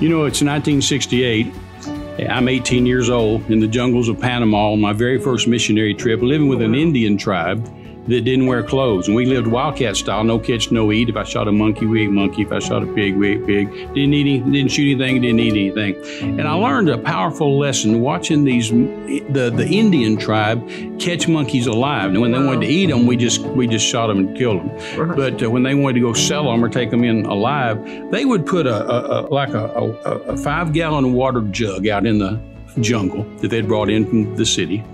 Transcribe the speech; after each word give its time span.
You 0.00 0.08
know, 0.08 0.24
it's 0.24 0.42
1968. 0.42 1.54
I'm 2.28 2.48
18 2.48 2.84
years 2.84 3.08
old 3.08 3.48
in 3.50 3.60
the 3.60 3.68
jungles 3.68 4.08
of 4.08 4.18
Panama 4.18 4.72
on 4.72 4.80
my 4.80 4.92
very 4.92 5.18
first 5.18 5.46
missionary 5.46 5.94
trip, 5.94 6.20
living 6.20 6.48
with 6.48 6.62
an 6.62 6.74
Indian 6.74 7.16
tribe 7.16 7.64
that 8.06 8.20
didn't 8.22 8.46
wear 8.46 8.62
clothes. 8.62 9.06
And 9.06 9.16
we 9.16 9.24
lived 9.24 9.46
wildcat 9.46 9.96
style, 9.96 10.24
no 10.24 10.38
catch, 10.38 10.70
no 10.70 10.92
eat. 10.92 11.08
If 11.08 11.16
I 11.16 11.24
shot 11.24 11.48
a 11.48 11.52
monkey, 11.52 11.86
we 11.86 12.04
ate 12.04 12.10
monkey. 12.10 12.42
If 12.42 12.52
I 12.52 12.58
shot 12.58 12.82
a 12.82 12.86
pig, 12.86 13.16
we 13.16 13.32
ate 13.32 13.46
pig. 13.46 13.70
Didn't 13.94 14.14
eat 14.14 14.20
any, 14.20 14.38
didn't 14.52 14.70
shoot 14.70 15.00
anything, 15.00 15.22
didn't 15.22 15.40
eat 15.40 15.52
anything. 15.52 16.38
And 16.38 16.46
I 16.46 16.52
learned 16.52 16.90
a 16.90 16.98
powerful 16.98 17.58
lesson 17.58 18.00
watching 18.00 18.44
these 18.44 18.70
the 18.70 19.50
the 19.54 19.66
Indian 19.66 20.16
tribe 20.16 20.66
catch 20.98 21.28
monkeys 21.28 21.66
alive. 21.66 22.10
And 22.10 22.20
when 22.20 22.32
they 22.32 22.38
wanted 22.38 22.66
to 22.66 22.72
eat 22.72 22.86
them, 22.86 23.06
we 23.06 23.16
just 23.16 23.40
we 23.40 23.66
just 23.66 23.86
shot 23.86 24.08
them 24.08 24.18
and 24.18 24.36
killed 24.36 24.60
them. 24.60 25.16
But 25.16 25.42
uh, 25.42 25.50
when 25.50 25.62
they 25.62 25.74
wanted 25.74 25.94
to 25.94 26.00
go 26.00 26.12
sell 26.12 26.50
them 26.50 26.62
or 26.62 26.68
take 26.68 26.90
them 26.90 27.04
in 27.04 27.24
alive, 27.26 27.82
they 28.10 28.24
would 28.24 28.44
put 28.44 28.66
a, 28.66 28.86
a, 28.86 29.20
a 29.20 29.26
like 29.28 29.54
a, 29.54 29.66
a, 29.66 29.88
a 30.32 30.36
five 30.36 30.72
gallon 30.72 31.14
water 31.14 31.40
jug 31.42 31.86
out 31.86 32.06
in 32.06 32.18
the 32.18 32.38
jungle 32.80 33.22
that 33.38 33.48
they'd 33.48 33.68
brought 33.68 33.88
in 33.88 34.04
from 34.04 34.36
the 34.36 34.44
city, 34.44 34.84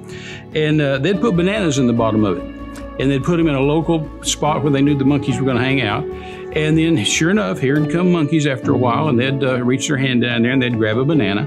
and 0.55 0.81
uh, 0.81 0.99
they'd 0.99 1.21
put 1.21 1.35
bananas 1.35 1.79
in 1.79 1.87
the 1.87 1.93
bottom 1.93 2.25
of 2.25 2.39
it 2.39 2.60
and 3.01 3.11
they'd 3.11 3.25
put 3.25 3.37
them 3.39 3.49
in 3.49 3.55
a 3.55 3.61
local 3.61 4.09
spot 4.23 4.63
where 4.63 4.73
they 4.73 4.83
knew 4.83 4.97
the 4.97 5.05
monkeys 5.05 5.39
were 5.39 5.45
going 5.45 5.57
to 5.57 5.63
hang 5.63 5.81
out. 5.81 6.05
And 6.53 6.77
then, 6.77 7.05
sure 7.05 7.31
enough, 7.31 7.61
here'd 7.61 7.93
come 7.93 8.11
monkeys 8.11 8.45
after 8.45 8.73
a 8.73 8.77
while, 8.77 9.09
and 9.09 9.19
they'd 9.21 9.45
uh, 9.45 9.63
reach 9.63 9.87
their 9.87 9.97
hand 9.97 10.23
down 10.23 10.43
there 10.43 10.51
and 10.51 10.61
they'd 10.61 10.77
grab 10.77 10.99
a 10.99 11.05
banana. 11.05 11.43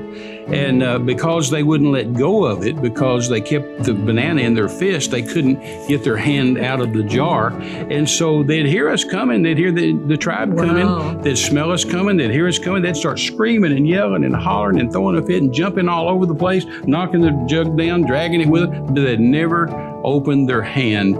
And 0.48 0.81
uh, 0.81 0.98
because 0.99 1.49
they 1.49 1.62
wouldn't 1.62 1.91
let 1.91 2.13
go 2.13 2.45
of 2.45 2.66
it, 2.66 2.81
because 2.81 3.27
they 3.27 3.41
kept 3.41 3.84
the 3.84 3.93
banana 3.93 4.41
in 4.41 4.53
their 4.53 4.70
fist, 4.70 5.12
they 5.12 5.21
couldn't 5.21 5.55
get 5.89 6.05
their 6.05 6.16
hand 6.16 6.57
out 6.57 6.79
of 6.79 6.93
the 6.93 7.03
jar. 7.03 7.49
And 7.49 8.09
so 8.09 8.43
they'd 8.43 8.65
hear 8.65 8.90
us 8.90 9.04
coming, 9.04 9.41
they'd 9.43 9.57
hear 9.57 9.71
the, 9.73 9.93
the 10.07 10.17
tribe 10.17 10.54
Wow. 10.54 10.65
coming, 10.65 11.21
they'd 11.21 11.38
smell 11.38 11.71
us 11.71 11.84
coming, 11.84 12.15
they'd 12.17 12.32
hear 12.32 12.48
us 12.48 12.57
coming, 12.60 12.82
they'd 12.82 12.95
start 12.98 13.20
screaming 13.20 13.73
and 13.73 13.88
yelling 13.88 14.23
and 14.23 14.35
hollering 14.35 14.79
and 14.79 14.91
throwing 14.91 15.17
a 15.17 15.21
fit 15.26 15.41
and 15.41 15.54
jumping 15.54 15.90
all 15.90 16.07
over 16.07 16.26
the 16.26 16.35
place, 16.35 16.65
knocking 16.85 17.21
the 17.21 17.32
jug 17.48 17.77
down, 17.77 18.01
dragging 18.04 18.40
it 18.41 18.48
with 18.48 18.70
them, 18.70 18.85
but 18.88 18.95
they'd 19.01 19.20
never 19.20 19.70
open 20.05 20.45
their 20.45 20.62
hand 20.62 21.15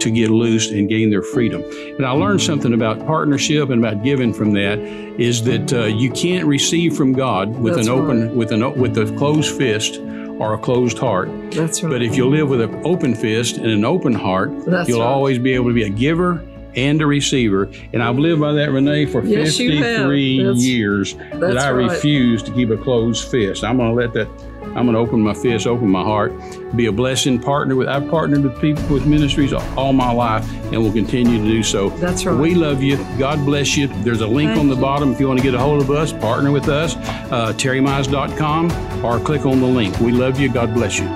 to 0.00 0.10
get 0.10 0.30
loose 0.30 0.70
and 0.70 0.88
gain 0.88 1.10
their 1.10 1.22
freedom. 1.22 1.62
And 1.96 2.04
I 2.04 2.10
learned 2.10 2.42
something 2.42 2.72
about 2.74 3.04
partnership 3.06 3.70
and 3.70 3.84
about 3.84 4.02
giving 4.04 4.32
from 4.32 4.52
that 4.52 4.78
is 4.78 5.42
that 5.44 5.72
uh, 5.72 5.84
you 5.84 6.10
can't 6.10 6.46
receive 6.46 6.96
from 6.96 7.12
God 7.12 7.58
with 7.58 7.74
That's 7.76 7.86
an 7.88 7.92
open 7.92 8.26
right. 8.28 8.36
with 8.36 8.52
an 8.52 8.78
with 8.78 8.96
a 8.98 9.06
closed 9.16 9.56
fist 9.56 9.98
or 10.38 10.52
a 10.54 10.58
closed 10.58 10.98
heart. 10.98 11.30
That's 11.52 11.82
right. 11.82 11.90
But 11.90 12.02
if 12.02 12.16
you 12.16 12.28
live 12.28 12.48
with 12.50 12.60
an 12.60 12.82
open 12.84 13.14
fist 13.14 13.56
and 13.56 13.66
an 13.66 13.84
open 13.84 14.12
heart, 14.12 14.50
That's 14.66 14.88
you'll 14.88 15.00
right. 15.00 15.06
always 15.06 15.38
be 15.38 15.52
able 15.54 15.68
to 15.68 15.74
be 15.74 15.84
a 15.84 15.88
giver 15.90 16.44
and 16.74 17.00
a 17.00 17.06
receiver. 17.06 17.70
And 17.94 18.02
I've 18.02 18.18
lived 18.18 18.42
by 18.42 18.52
that, 18.52 18.70
Renee, 18.70 19.06
for 19.06 19.24
Yes, 19.24 19.58
you 19.58 19.70
have. 19.82 19.96
53 19.96 20.42
That's- 20.42 20.62
years 20.62 21.14
that 21.14 21.56
I 21.56 21.70
right. 21.72 21.90
refuse 21.90 22.42
to 22.42 22.50
keep 22.52 22.68
a 22.68 22.76
closed 22.76 23.30
fist. 23.30 23.64
I'm 23.64 23.78
going 23.78 23.88
to 23.88 23.94
let 23.94 24.12
that. 24.12 24.28
I'm 24.74 24.84
going 24.84 24.92
to 24.92 24.98
open 24.98 25.20
my 25.20 25.32
fist, 25.32 25.66
open 25.66 25.88
my 25.88 26.02
heart, 26.02 26.34
be 26.76 26.86
a 26.86 26.92
blessing, 26.92 27.40
partner 27.40 27.76
with. 27.76 27.88
I've 27.88 28.08
partnered 28.10 28.42
with 28.42 28.60
people 28.60 28.84
with 28.88 29.06
ministries 29.06 29.52
all 29.52 29.92
my 29.92 30.12
life, 30.12 30.46
and 30.72 30.82
will 30.82 30.92
continue 30.92 31.38
to 31.38 31.44
do 31.44 31.62
so. 31.62 31.90
That's 31.90 32.26
right. 32.26 32.38
We 32.38 32.54
love 32.54 32.82
you. 32.82 32.98
God 33.18 33.44
bless 33.46 33.76
you. 33.76 33.86
There's 33.86 34.20
a 34.20 34.26
link 34.26 34.50
Thank 34.50 34.60
on 34.60 34.68
the 34.68 34.74
you. 34.74 34.80
bottom 34.80 35.12
if 35.12 35.20
you 35.20 35.28
want 35.28 35.38
to 35.38 35.42
get 35.42 35.54
a 35.54 35.58
hold 35.58 35.80
of 35.80 35.90
us, 35.90 36.12
partner 36.12 36.50
with 36.50 36.68
us, 36.68 36.96
uh, 36.96 37.54
terrymize.com, 37.56 39.04
or 39.04 39.18
click 39.20 39.46
on 39.46 39.60
the 39.60 39.66
link. 39.66 39.98
We 40.00 40.12
love 40.12 40.38
you. 40.38 40.52
God 40.52 40.74
bless 40.74 40.98
you. 40.98 41.06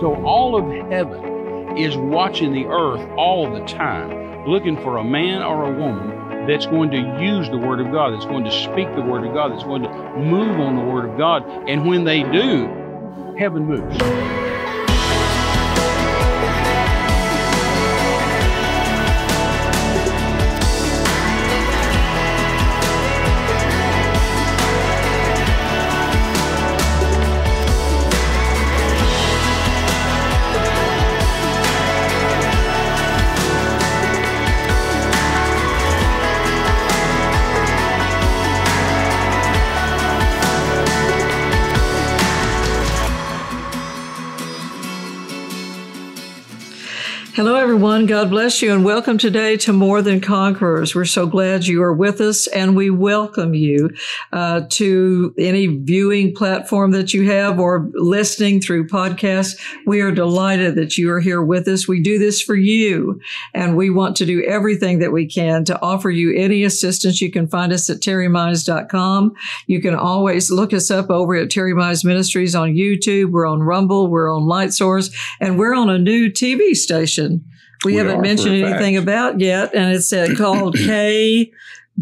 So 0.00 0.20
all 0.24 0.56
of 0.56 0.90
heaven 0.90 1.78
is 1.78 1.96
watching 1.96 2.52
the 2.52 2.64
earth 2.66 3.08
all 3.16 3.48
the 3.48 3.64
time, 3.66 4.46
looking 4.48 4.76
for 4.76 4.96
a 4.96 5.04
man 5.04 5.42
or 5.42 5.72
a 5.72 5.78
woman 5.78 6.21
that's 6.46 6.66
going 6.66 6.90
to 6.90 6.98
use 7.22 7.48
the 7.48 7.58
Word 7.58 7.80
of 7.80 7.92
God, 7.92 8.12
that's 8.12 8.26
going 8.26 8.44
to 8.44 8.50
speak 8.50 8.94
the 8.94 9.02
Word 9.02 9.26
of 9.26 9.34
God, 9.34 9.52
that's 9.52 9.64
going 9.64 9.82
to 9.82 9.88
move 10.16 10.60
on 10.60 10.76
the 10.76 10.82
Word 10.82 11.08
of 11.08 11.16
God. 11.16 11.44
And 11.68 11.86
when 11.86 12.04
they 12.04 12.22
do, 12.22 13.34
heaven 13.38 13.64
moves. 13.64 14.41
Hello, 47.34 47.54
everyone. 47.54 48.04
God 48.04 48.28
bless 48.28 48.60
you, 48.60 48.74
and 48.74 48.84
welcome 48.84 49.16
today 49.16 49.56
to 49.56 49.72
More 49.72 50.02
Than 50.02 50.20
Conquerors. 50.20 50.94
We're 50.94 51.06
so 51.06 51.26
glad 51.26 51.66
you 51.66 51.82
are 51.82 51.94
with 51.94 52.20
us, 52.20 52.46
and 52.48 52.76
we 52.76 52.90
welcome 52.90 53.54
you 53.54 53.88
uh, 54.34 54.66
to 54.68 55.34
any 55.38 55.66
viewing 55.66 56.34
platform 56.34 56.90
that 56.90 57.14
you 57.14 57.30
have 57.30 57.58
or 57.58 57.90
listening 57.94 58.60
through 58.60 58.88
podcasts. 58.88 59.58
We 59.86 60.02
are 60.02 60.12
delighted 60.12 60.74
that 60.74 60.98
you 60.98 61.10
are 61.10 61.20
here 61.20 61.42
with 61.42 61.66
us. 61.68 61.88
We 61.88 62.02
do 62.02 62.18
this 62.18 62.42
for 62.42 62.54
you, 62.54 63.18
and 63.54 63.78
we 63.78 63.88
want 63.88 64.14
to 64.16 64.26
do 64.26 64.44
everything 64.44 64.98
that 64.98 65.12
we 65.12 65.26
can 65.26 65.64
to 65.64 65.80
offer 65.80 66.10
you 66.10 66.36
any 66.36 66.64
assistance. 66.64 67.22
You 67.22 67.32
can 67.32 67.48
find 67.48 67.72
us 67.72 67.88
at 67.88 68.00
terrymize.com. 68.00 69.32
You 69.68 69.80
can 69.80 69.94
always 69.94 70.50
look 70.50 70.74
us 70.74 70.90
up 70.90 71.08
over 71.08 71.34
at 71.36 71.48
Terry 71.48 71.72
Mize 71.72 72.04
Ministries 72.04 72.54
on 72.54 72.74
YouTube. 72.74 73.30
We're 73.30 73.46
on 73.46 73.62
Rumble. 73.62 74.08
We're 74.08 74.30
on 74.30 74.44
Light 74.44 74.74
Source, 74.74 75.08
and 75.40 75.58
we're 75.58 75.74
on 75.74 75.88
a 75.88 75.98
new 75.98 76.28
TV 76.28 76.76
station. 76.76 77.22
We, 77.84 77.92
We 77.92 77.98
haven't 77.98 78.20
mentioned 78.20 78.54
anything 78.54 78.96
about 78.96 79.40
yet, 79.40 79.74
and 79.74 79.92
it's 79.94 80.12
uh, 80.12 80.28
called 80.36 80.76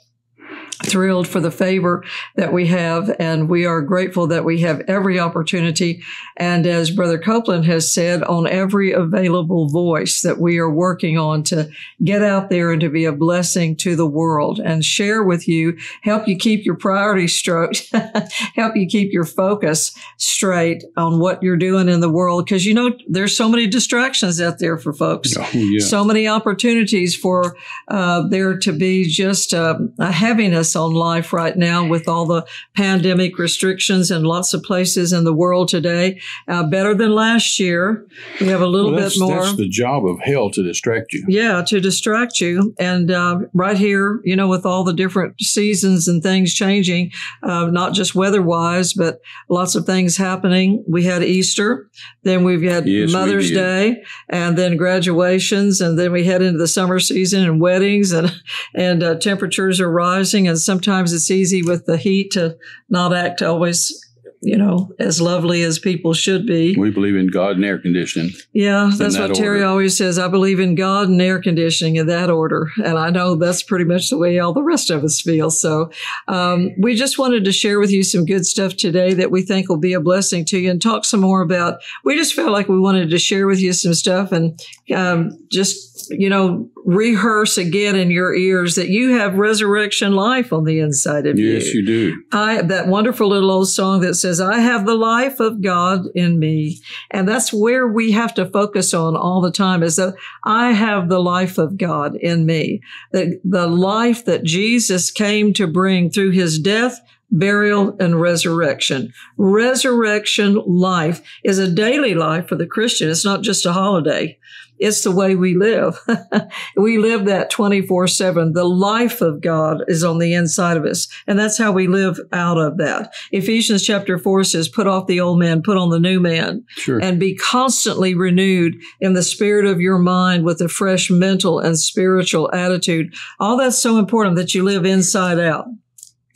Thrilled 0.84 1.26
for 1.26 1.40
the 1.40 1.50
favor 1.50 2.04
that 2.34 2.52
we 2.52 2.66
have, 2.66 3.14
and 3.18 3.48
we 3.48 3.64
are 3.64 3.80
grateful 3.80 4.26
that 4.26 4.44
we 4.44 4.60
have 4.60 4.82
every 4.88 5.18
opportunity. 5.18 6.02
And 6.36 6.66
as 6.66 6.90
Brother 6.90 7.18
Copeland 7.18 7.64
has 7.64 7.90
said, 7.92 8.22
on 8.24 8.46
every 8.46 8.92
available 8.92 9.68
voice 9.68 10.20
that 10.20 10.38
we 10.38 10.58
are 10.58 10.70
working 10.70 11.16
on 11.16 11.42
to 11.44 11.70
get 12.04 12.22
out 12.22 12.50
there 12.50 12.72
and 12.72 12.80
to 12.82 12.90
be 12.90 13.06
a 13.06 13.12
blessing 13.12 13.74
to 13.76 13.96
the 13.96 14.06
world 14.06 14.60
and 14.60 14.84
share 14.84 15.22
with 15.22 15.48
you, 15.48 15.78
help 16.02 16.28
you 16.28 16.36
keep 16.36 16.66
your 16.66 16.76
priorities 16.76 17.34
straight, 17.34 17.88
help 18.54 18.76
you 18.76 18.86
keep 18.86 19.12
your 19.12 19.24
focus 19.24 19.96
straight 20.18 20.84
on 20.96 21.18
what 21.18 21.42
you're 21.42 21.56
doing 21.56 21.88
in 21.88 22.00
the 22.00 22.10
world. 22.10 22.44
Because 22.44 22.66
you 22.66 22.74
know, 22.74 22.92
there's 23.08 23.34
so 23.36 23.48
many 23.48 23.66
distractions 23.66 24.40
out 24.40 24.58
there 24.58 24.76
for 24.76 24.92
folks 24.92 25.36
Oh, 25.38 25.48
yeah. 25.54 25.84
so 25.86 26.04
many 26.04 26.28
opportunities 26.28 27.16
for 27.16 27.56
uh, 27.88 28.28
there 28.28 28.58
to 28.58 28.72
be 28.72 29.04
just 29.08 29.54
uh, 29.54 29.78
a 29.98 30.12
heaviness 30.12 30.65
on 30.74 30.94
life 30.94 31.32
right 31.32 31.56
now 31.56 31.86
with 31.86 32.08
all 32.08 32.26
the 32.26 32.44
pandemic 32.74 33.38
restrictions 33.38 34.10
in 34.10 34.24
lots 34.24 34.54
of 34.54 34.62
places 34.62 35.12
in 35.12 35.24
the 35.24 35.32
world 35.34 35.68
today. 35.68 36.20
Uh, 36.48 36.64
better 36.66 36.94
than 36.94 37.14
last 37.14 37.60
year. 37.60 38.06
We 38.40 38.46
have 38.48 38.60
a 38.62 38.66
little 38.66 38.92
Well, 38.92 39.08
bit 39.08 39.18
more. 39.18 39.44
that's 39.44 39.56
the 39.56 39.68
job 39.68 40.04
of 40.06 40.18
hell 40.20 40.50
to 40.50 40.62
distract 40.62 41.12
you. 41.12 41.24
Yeah, 41.28 41.62
to 41.66 41.80
distract 41.80 42.40
you. 42.40 42.74
And 42.78 43.10
uh, 43.10 43.40
right 43.52 43.76
here, 43.76 44.20
you 44.24 44.34
know, 44.34 44.48
with 44.48 44.64
all 44.64 44.82
the 44.84 44.94
different 44.94 45.40
seasons 45.40 46.08
and 46.08 46.22
things 46.22 46.54
changing, 46.54 47.12
uh, 47.42 47.66
not 47.66 47.92
just 47.92 48.14
weather 48.14 48.42
wise, 48.42 48.94
but 48.94 49.20
lots 49.48 49.74
of 49.74 49.84
things 49.84 50.16
happening. 50.16 50.82
We 50.88 51.04
had 51.04 51.22
Easter, 51.22 51.88
then 52.22 52.42
we've 52.44 52.62
had 52.62 52.86
Yes, 52.88 53.12
Mother's 53.12 53.48
did. 53.50 53.56
Day, 53.56 54.02
and 54.28 54.56
then 54.56 54.76
graduations, 54.76 55.80
and 55.80 55.98
then 55.98 56.12
we 56.12 56.24
head 56.24 56.42
into 56.42 56.58
the 56.58 56.68
summer 56.68 56.98
season 57.00 57.44
and 57.44 57.60
weddings, 57.60 58.12
and 58.12 58.32
and 58.74 59.02
uh, 59.02 59.14
temperatures 59.16 59.80
are 59.80 59.90
rising. 59.90 60.48
And 60.48 60.55
sometimes 60.64 61.12
it's 61.12 61.30
easy 61.30 61.62
with 61.62 61.86
the 61.86 61.96
heat 61.96 62.30
to 62.32 62.56
not 62.88 63.14
act 63.14 63.42
always 63.42 64.05
you 64.40 64.56
know, 64.56 64.92
as 64.98 65.20
lovely 65.20 65.62
as 65.62 65.78
people 65.78 66.14
should 66.14 66.46
be. 66.46 66.76
We 66.76 66.90
believe 66.90 67.16
in 67.16 67.28
God 67.28 67.56
and 67.56 67.64
air 67.64 67.78
conditioning. 67.78 68.32
Yeah, 68.52 68.90
that's 68.96 69.16
that 69.16 69.30
what 69.30 69.36
Terry 69.36 69.62
always 69.62 69.96
says. 69.96 70.18
I 70.18 70.28
believe 70.28 70.60
in 70.60 70.74
God 70.74 71.08
and 71.08 71.20
air 71.20 71.40
conditioning 71.40 71.96
in 71.96 72.06
that 72.06 72.30
order. 72.30 72.68
And 72.84 72.98
I 72.98 73.10
know 73.10 73.34
that's 73.34 73.62
pretty 73.62 73.84
much 73.84 74.10
the 74.10 74.18
way 74.18 74.38
all 74.38 74.52
the 74.52 74.62
rest 74.62 74.90
of 74.90 75.02
us 75.04 75.20
feel. 75.20 75.50
So 75.50 75.90
um, 76.28 76.70
we 76.78 76.94
just 76.94 77.18
wanted 77.18 77.44
to 77.44 77.52
share 77.52 77.80
with 77.80 77.90
you 77.90 78.02
some 78.02 78.24
good 78.24 78.46
stuff 78.46 78.76
today 78.76 79.14
that 79.14 79.30
we 79.30 79.42
think 79.42 79.68
will 79.68 79.78
be 79.78 79.94
a 79.94 80.00
blessing 80.00 80.44
to 80.46 80.58
you 80.58 80.70
and 80.70 80.82
talk 80.82 81.04
some 81.04 81.20
more 81.20 81.40
about. 81.40 81.80
We 82.04 82.16
just 82.16 82.34
felt 82.34 82.50
like 82.50 82.68
we 82.68 82.78
wanted 82.78 83.10
to 83.10 83.18
share 83.18 83.46
with 83.46 83.60
you 83.60 83.72
some 83.72 83.94
stuff 83.94 84.32
and 84.32 84.60
um, 84.94 85.30
just, 85.50 86.10
you 86.10 86.28
know, 86.28 86.68
rehearse 86.84 87.58
again 87.58 87.96
in 87.96 88.10
your 88.10 88.34
ears 88.34 88.76
that 88.76 88.88
you 88.88 89.16
have 89.16 89.34
resurrection 89.34 90.12
life 90.12 90.52
on 90.52 90.64
the 90.64 90.78
inside 90.78 91.26
of 91.26 91.38
you. 91.38 91.52
Yes, 91.52 91.74
you 91.74 91.84
do. 91.84 92.22
I 92.32 92.62
that 92.62 92.86
wonderful 92.86 93.28
little 93.28 93.50
old 93.50 93.68
song 93.68 94.00
that 94.02 94.14
says, 94.14 94.25
I 94.26 94.60
have 94.60 94.86
the 94.86 94.94
life 94.94 95.40
of 95.40 95.62
God 95.62 96.06
in 96.14 96.38
me. 96.38 96.80
And 97.10 97.28
that's 97.28 97.52
where 97.52 97.86
we 97.86 98.12
have 98.12 98.34
to 98.34 98.46
focus 98.46 98.92
on 98.92 99.16
all 99.16 99.40
the 99.40 99.50
time 99.50 99.82
is 99.82 99.96
that 99.96 100.14
I 100.44 100.72
have 100.72 101.08
the 101.08 101.20
life 101.20 101.58
of 101.58 101.76
God 101.76 102.16
in 102.16 102.46
me. 102.46 102.80
The, 103.12 103.40
the 103.44 103.66
life 103.66 104.24
that 104.24 104.44
Jesus 104.44 105.10
came 105.10 105.52
to 105.54 105.66
bring 105.66 106.10
through 106.10 106.30
his 106.30 106.58
death, 106.58 107.00
burial, 107.30 107.96
and 107.98 108.20
resurrection. 108.20 109.12
Resurrection 109.36 110.62
life 110.66 111.22
is 111.44 111.58
a 111.58 111.70
daily 111.70 112.14
life 112.14 112.48
for 112.48 112.56
the 112.56 112.66
Christian. 112.66 113.10
It's 113.10 113.24
not 113.24 113.42
just 113.42 113.66
a 113.66 113.72
holiday. 113.72 114.38
It's 114.78 115.02
the 115.02 115.10
way 115.10 115.34
we 115.34 115.54
live. 115.54 115.98
we 116.76 116.98
live 116.98 117.24
that 117.26 117.50
24 117.50 118.06
7. 118.08 118.52
The 118.52 118.64
life 118.64 119.20
of 119.20 119.40
God 119.40 119.82
is 119.88 120.04
on 120.04 120.18
the 120.18 120.34
inside 120.34 120.76
of 120.76 120.84
us. 120.84 121.08
And 121.26 121.38
that's 121.38 121.58
how 121.58 121.72
we 121.72 121.86
live 121.86 122.18
out 122.32 122.58
of 122.58 122.76
that. 122.78 123.14
Ephesians 123.32 123.82
chapter 123.84 124.18
4 124.18 124.44
says, 124.44 124.68
put 124.68 124.86
off 124.86 125.06
the 125.06 125.20
old 125.20 125.38
man, 125.38 125.62
put 125.62 125.76
on 125.78 125.90
the 125.90 125.98
new 125.98 126.20
man, 126.20 126.64
Sure. 126.76 126.98
and 127.02 127.18
be 127.20 127.34
constantly 127.34 128.14
renewed 128.14 128.76
in 129.00 129.14
the 129.14 129.22
spirit 129.22 129.64
of 129.66 129.80
your 129.80 129.98
mind 129.98 130.44
with 130.44 130.60
a 130.60 130.68
fresh 130.68 131.10
mental 131.10 131.58
and 131.58 131.78
spiritual 131.78 132.52
attitude. 132.52 133.14
All 133.40 133.56
that's 133.56 133.78
so 133.78 133.98
important 133.98 134.36
that 134.36 134.54
you 134.54 134.62
live 134.62 134.84
inside 134.84 135.38
out. 135.38 135.66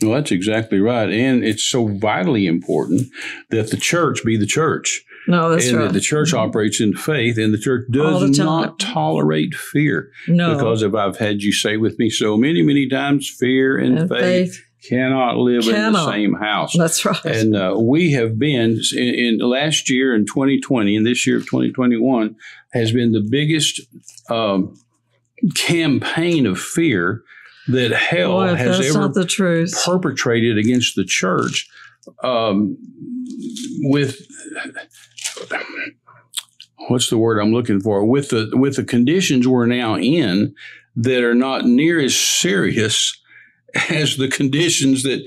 well, 0.02 0.12
that's 0.12 0.30
exactly 0.32 0.80
right. 0.80 1.10
And 1.10 1.44
it's 1.44 1.62
so 1.62 1.86
vitally 1.88 2.46
important 2.46 3.08
that 3.50 3.70
the 3.70 3.76
church 3.76 4.24
be 4.24 4.36
the 4.36 4.46
church. 4.46 5.04
No, 5.30 5.50
that's 5.50 5.68
and 5.68 5.78
right. 5.78 5.92
the 5.92 6.00
church 6.00 6.34
operates 6.34 6.80
in 6.80 6.94
faith, 6.94 7.38
and 7.38 7.54
the 7.54 7.58
church 7.58 7.86
All 7.96 8.18
the 8.18 8.26
does 8.26 8.38
not 8.38 8.78
tolerate 8.78 9.54
fear. 9.54 10.10
no. 10.26 10.54
Because 10.54 10.82
if 10.82 10.94
I've 10.94 11.18
had 11.18 11.42
you 11.42 11.52
say 11.52 11.76
with 11.76 11.98
me 11.98 12.10
so 12.10 12.36
many, 12.36 12.62
many 12.62 12.88
times, 12.88 13.30
fear 13.30 13.78
and, 13.78 13.98
And 13.98 14.08
faith, 14.08 14.60
cannot 14.88 15.36
live 15.36 15.68
in 15.68 15.92
the 15.92 16.10
same 16.10 16.34
house. 16.34 16.76
That's 16.76 17.04
right. 17.04 17.24
And 17.24 17.54
uh, 17.54 17.76
we 17.78 18.12
have 18.12 18.38
been 18.38 18.80
in, 18.96 19.14
in 19.14 19.38
last 19.38 19.90
year 19.90 20.14
in 20.14 20.26
2020 20.26 20.96
and 20.96 21.06
this 21.06 21.26
year 21.26 21.36
of 21.36 21.44
2021 21.44 22.34
has 22.72 22.92
been 22.92 23.12
the 23.12 23.20
biggest 23.20 23.80
um, 24.30 24.74
campaign 25.54 26.46
of 26.46 26.58
fear 26.58 27.22
that 27.68 27.92
hell 27.92 28.32
Boy, 28.32 28.54
has 28.54 28.96
ever 28.96 29.12
perpetrated 29.84 30.58
against 30.58 30.96
the 30.96 31.04
church 31.04 31.68
um, 32.22 32.76
with 33.82 34.20
what's 36.88 37.10
the 37.10 37.18
word 37.18 37.38
I'm 37.38 37.52
looking 37.52 37.80
for 37.80 38.04
with 38.04 38.30
the 38.30 38.50
with 38.52 38.76
the 38.76 38.84
conditions 38.84 39.46
we're 39.46 39.66
now 39.66 39.96
in 39.96 40.54
that 40.96 41.22
are 41.22 41.34
not 41.34 41.64
near 41.64 42.00
as 42.00 42.18
serious 42.18 43.20
as 43.90 44.16
the 44.16 44.28
conditions 44.28 45.02
that 45.04 45.24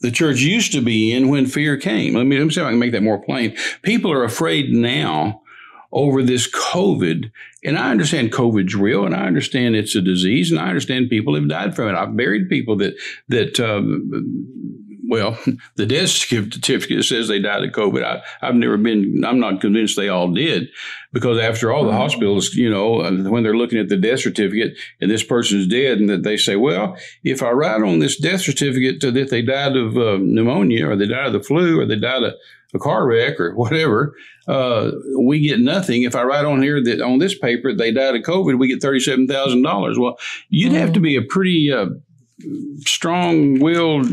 the 0.00 0.10
church 0.10 0.40
used 0.40 0.72
to 0.72 0.80
be 0.80 1.12
in 1.12 1.28
when 1.28 1.46
fear 1.46 1.76
came. 1.76 2.14
Let 2.14 2.26
me, 2.26 2.38
let 2.38 2.44
me 2.44 2.50
see 2.50 2.60
if 2.60 2.66
I 2.66 2.70
can 2.70 2.78
make 2.78 2.92
that 2.92 3.02
more 3.02 3.18
plain. 3.20 3.56
People 3.82 4.12
are 4.12 4.24
afraid 4.24 4.70
now 4.70 5.42
over 5.90 6.22
this 6.22 6.48
COVID, 6.52 7.30
and 7.64 7.78
I 7.78 7.90
understand 7.90 8.32
COVID's 8.32 8.74
real, 8.74 9.06
and 9.06 9.14
I 9.14 9.26
understand 9.26 9.74
it's 9.74 9.96
a 9.96 10.02
disease, 10.02 10.50
and 10.50 10.60
I 10.60 10.68
understand 10.68 11.08
people 11.08 11.34
have 11.34 11.48
died 11.48 11.74
from 11.74 11.88
it. 11.88 11.94
I've 11.94 12.16
buried 12.16 12.48
people 12.48 12.76
that 12.76 12.94
that. 13.28 13.58
Um, 13.58 14.82
well, 15.08 15.38
the 15.76 15.86
death 15.86 16.08
certificate 16.10 17.04
says 17.04 17.28
they 17.28 17.38
died 17.40 17.64
of 17.64 17.70
COVID. 17.72 18.02
I, 18.04 18.22
I've 18.42 18.54
never 18.54 18.76
been, 18.76 19.22
I'm 19.26 19.38
not 19.40 19.60
convinced 19.60 19.96
they 19.96 20.08
all 20.08 20.32
did 20.32 20.68
because 21.12 21.38
after 21.38 21.72
all, 21.72 21.84
the 21.84 21.92
Mhm. 21.92 21.96
hospitals, 21.96 22.54
you 22.54 22.68
know, 22.70 23.00
uh, 23.00 23.12
when 23.30 23.42
they're 23.42 23.56
looking 23.56 23.78
at 23.78 23.88
the 23.88 23.96
death 23.96 24.20
certificate 24.20 24.76
and 25.00 25.10
this 25.10 25.22
person's 25.22 25.66
dead, 25.66 25.98
and 25.98 26.08
that 26.10 26.22
they 26.22 26.36
say, 26.36 26.56
well, 26.56 26.96
if 27.24 27.42
I 27.42 27.50
write 27.50 27.82
on 27.82 27.98
this 28.00 28.18
death 28.18 28.40
certificate 28.42 29.00
that 29.00 29.30
they 29.30 29.42
died 29.42 29.76
of 29.76 29.96
uh, 29.96 30.18
pneumonia 30.20 30.88
or 30.88 30.96
they 30.96 31.06
died 31.06 31.26
of 31.28 31.32
the 31.32 31.40
flu 31.42 31.80
or 31.80 31.86
they 31.86 31.96
died 31.96 32.22
of 32.22 32.34
a 32.74 32.78
car 32.78 33.06
wreck 33.06 33.38
or 33.40 33.54
whatever, 33.62 34.14
uh, 34.48 34.90
we 35.20 35.40
get 35.40 35.60
nothing. 35.60 36.02
If 36.02 36.14
I 36.14 36.22
write 36.24 36.44
on 36.44 36.62
here 36.62 36.82
that 36.82 37.00
on 37.00 37.18
this 37.18 37.36
paper 37.38 37.72
they 37.72 37.92
died 37.92 38.14
of 38.16 38.22
COVID, 38.22 38.58
we 38.58 38.68
get 38.68 38.82
thirty-seven 38.82 39.26
thousand 39.28 39.62
dollars. 39.62 39.98
Well, 39.98 40.18
you'd 40.50 40.72
have 40.72 40.90
Mhm. 40.90 40.94
to 40.94 41.00
be 41.00 41.16
a 41.16 41.22
pretty 41.22 41.72
uh, 41.72 41.86
strong-willed 42.80 44.06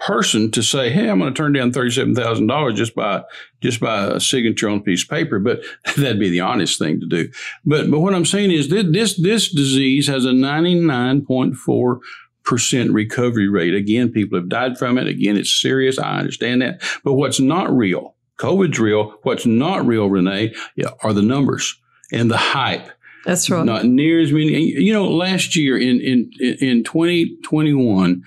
person 0.00 0.50
to 0.52 0.62
say, 0.62 0.90
"Hey, 0.90 1.08
I'm 1.08 1.18
going 1.18 1.32
to 1.32 1.36
turn 1.36 1.52
down 1.52 1.72
thirty-seven 1.72 2.14
thousand 2.14 2.46
dollars 2.46 2.74
just 2.74 2.94
by 2.94 3.22
just 3.60 3.80
by 3.80 4.06
a 4.06 4.20
signature 4.20 4.68
on 4.68 4.78
a 4.78 4.82
piece 4.82 5.04
of 5.04 5.10
paper." 5.10 5.38
But 5.38 5.62
that'd 5.96 6.18
be 6.18 6.30
the 6.30 6.40
honest 6.40 6.78
thing 6.78 7.00
to 7.00 7.06
do. 7.06 7.30
But 7.64 7.90
but 7.90 8.00
what 8.00 8.14
I'm 8.14 8.26
saying 8.26 8.50
is 8.50 8.68
that 8.70 8.92
this 8.92 9.16
this 9.16 9.52
disease 9.52 10.06
has 10.08 10.24
a 10.24 10.32
ninety-nine 10.32 11.24
point 11.24 11.56
four 11.56 12.00
percent 12.42 12.92
recovery 12.92 13.48
rate. 13.48 13.74
Again, 13.74 14.10
people 14.10 14.38
have 14.38 14.48
died 14.48 14.78
from 14.78 14.98
it. 14.98 15.06
Again, 15.06 15.36
it's 15.36 15.52
serious. 15.52 15.98
I 15.98 16.18
understand 16.18 16.62
that. 16.62 16.82
But 17.04 17.14
what's 17.14 17.40
not 17.40 17.70
real? 17.70 18.16
COVID's 18.38 18.80
real. 18.80 19.18
What's 19.22 19.44
not 19.44 19.86
real, 19.86 20.08
Renee, 20.08 20.54
yeah, 20.74 20.88
are 21.02 21.12
the 21.12 21.22
numbers 21.22 21.78
and 22.10 22.30
the 22.30 22.38
hype. 22.38 22.88
That's 23.26 23.50
right. 23.50 23.64
Not 23.64 23.84
near 23.84 24.18
as 24.20 24.32
many. 24.32 24.62
You 24.62 24.94
know, 24.94 25.08
last 25.08 25.54
year 25.54 25.76
in 25.76 26.00
in 26.00 26.30
in 26.40 26.84
2021, 26.84 28.24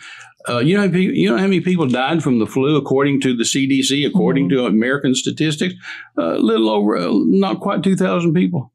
uh, 0.50 0.60
you 0.60 0.76
know, 0.76 0.82
how 0.82 0.88
many- 0.88 1.18
you 1.20 1.30
know 1.30 1.38
how 1.38 1.44
many 1.44 1.62
people 1.62 1.88
died 1.88 2.22
from 2.24 2.40
the 2.40 2.46
flu 2.48 2.76
according 2.76 3.22
to 3.22 3.36
the 3.36 3.44
CDC, 3.46 4.06
according 4.06 4.50
to 4.50 4.66
American 4.66 5.16
statistics, 5.16 5.76
a 6.18 6.38
little 6.38 6.70
over, 6.70 6.98
uh, 6.98 7.12
not 7.12 7.60
quite 7.60 7.84
2,000 7.84 8.34
people, 8.34 8.72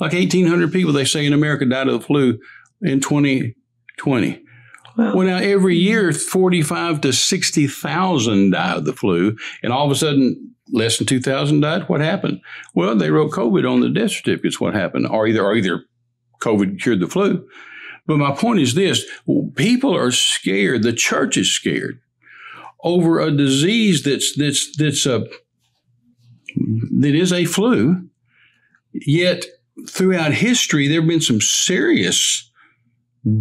like 0.00 0.12
1,800 0.12 0.72
people. 0.72 0.92
They 0.92 1.04
say 1.04 1.24
in 1.26 1.32
America 1.32 1.64
died 1.64 1.88
of 1.88 2.00
the 2.00 2.06
flu 2.06 2.38
in 2.80 3.00
2020. 3.00 4.42
Wow. 4.96 5.14
Well, 5.16 5.26
now 5.26 5.38
every 5.38 5.76
year, 5.76 6.12
45 6.12 7.00
to 7.02 7.12
60,000 7.12 8.50
die 8.50 8.74
of 8.74 8.84
the 8.84 8.92
flu, 8.92 9.36
and 9.62 9.72
all 9.72 9.86
of 9.86 9.92
a 9.92 9.94
sudden, 9.94 10.54
less 10.70 10.98
than 10.98 11.06
2,000 11.06 11.60
died. 11.60 11.88
What 11.88 12.00
happened? 12.00 12.40
Well, 12.74 12.96
they 12.96 13.10
wrote 13.10 13.30
COVID 13.32 13.70
on 13.70 13.80
the 13.80 13.88
death 13.88 14.10
certificates. 14.10 14.60
What 14.60 14.74
happened? 14.74 15.06
Or 15.06 15.26
either, 15.26 15.42
or 15.42 15.54
either 15.54 15.84
COVID 16.42 16.80
cured 16.80 17.00
the 17.00 17.06
flu. 17.06 17.46
But 18.06 18.18
my 18.18 18.32
point 18.32 18.60
is 18.60 18.74
this 18.74 19.04
people 19.54 19.96
are 19.96 20.10
scared, 20.10 20.82
the 20.82 20.92
church 20.92 21.36
is 21.36 21.50
scared 21.50 22.00
over 22.82 23.20
a 23.20 23.30
disease 23.30 24.02
that's, 24.02 24.36
that's, 24.36 24.76
that's 24.76 25.06
a, 25.06 25.26
that 26.56 27.14
is 27.14 27.32
a 27.32 27.44
flu. 27.44 28.08
Yet 28.92 29.46
throughout 29.88 30.32
history, 30.32 30.88
there 30.88 31.00
have 31.00 31.08
been 31.08 31.20
some 31.20 31.40
serious 31.40 32.50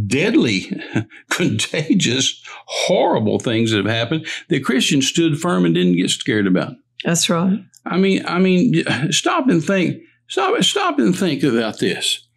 deadly, 0.06 0.72
contagious, 1.30 2.42
horrible 2.66 3.40
things 3.40 3.72
that 3.72 3.78
have 3.78 3.94
happened 3.94 4.28
that 4.50 4.64
Christians 4.64 5.08
stood 5.08 5.40
firm 5.40 5.66
and 5.66 5.74
didn't 5.74 5.98
get 5.98 6.10
scared 6.12 6.48
about. 6.48 6.74
That's 7.04 7.30
right. 7.30 7.60
I 7.86 7.98
mean, 7.98 8.24
I 8.28 8.38
mean, 8.38 8.84
stop 9.12 9.50
and 9.50 9.64
think. 9.64 10.04
Stop, 10.28 10.62
stop 10.64 11.00
and 11.00 11.18
think 11.18 11.44
about 11.44 11.80
this. 11.80 12.28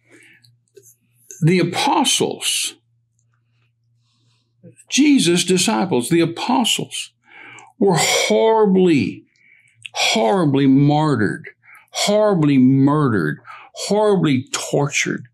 The 1.45 1.59
apostles, 1.59 2.73
Jesus' 4.89 5.43
disciples, 5.43 6.09
the 6.09 6.21
apostles, 6.21 7.11
were 7.77 7.97
horribly, 7.99 9.25
horribly 9.93 10.65
martyred, 10.65 11.47
horribly 11.91 12.57
murdered, 12.57 13.37
horribly 13.87 14.47
tortured 14.51 15.27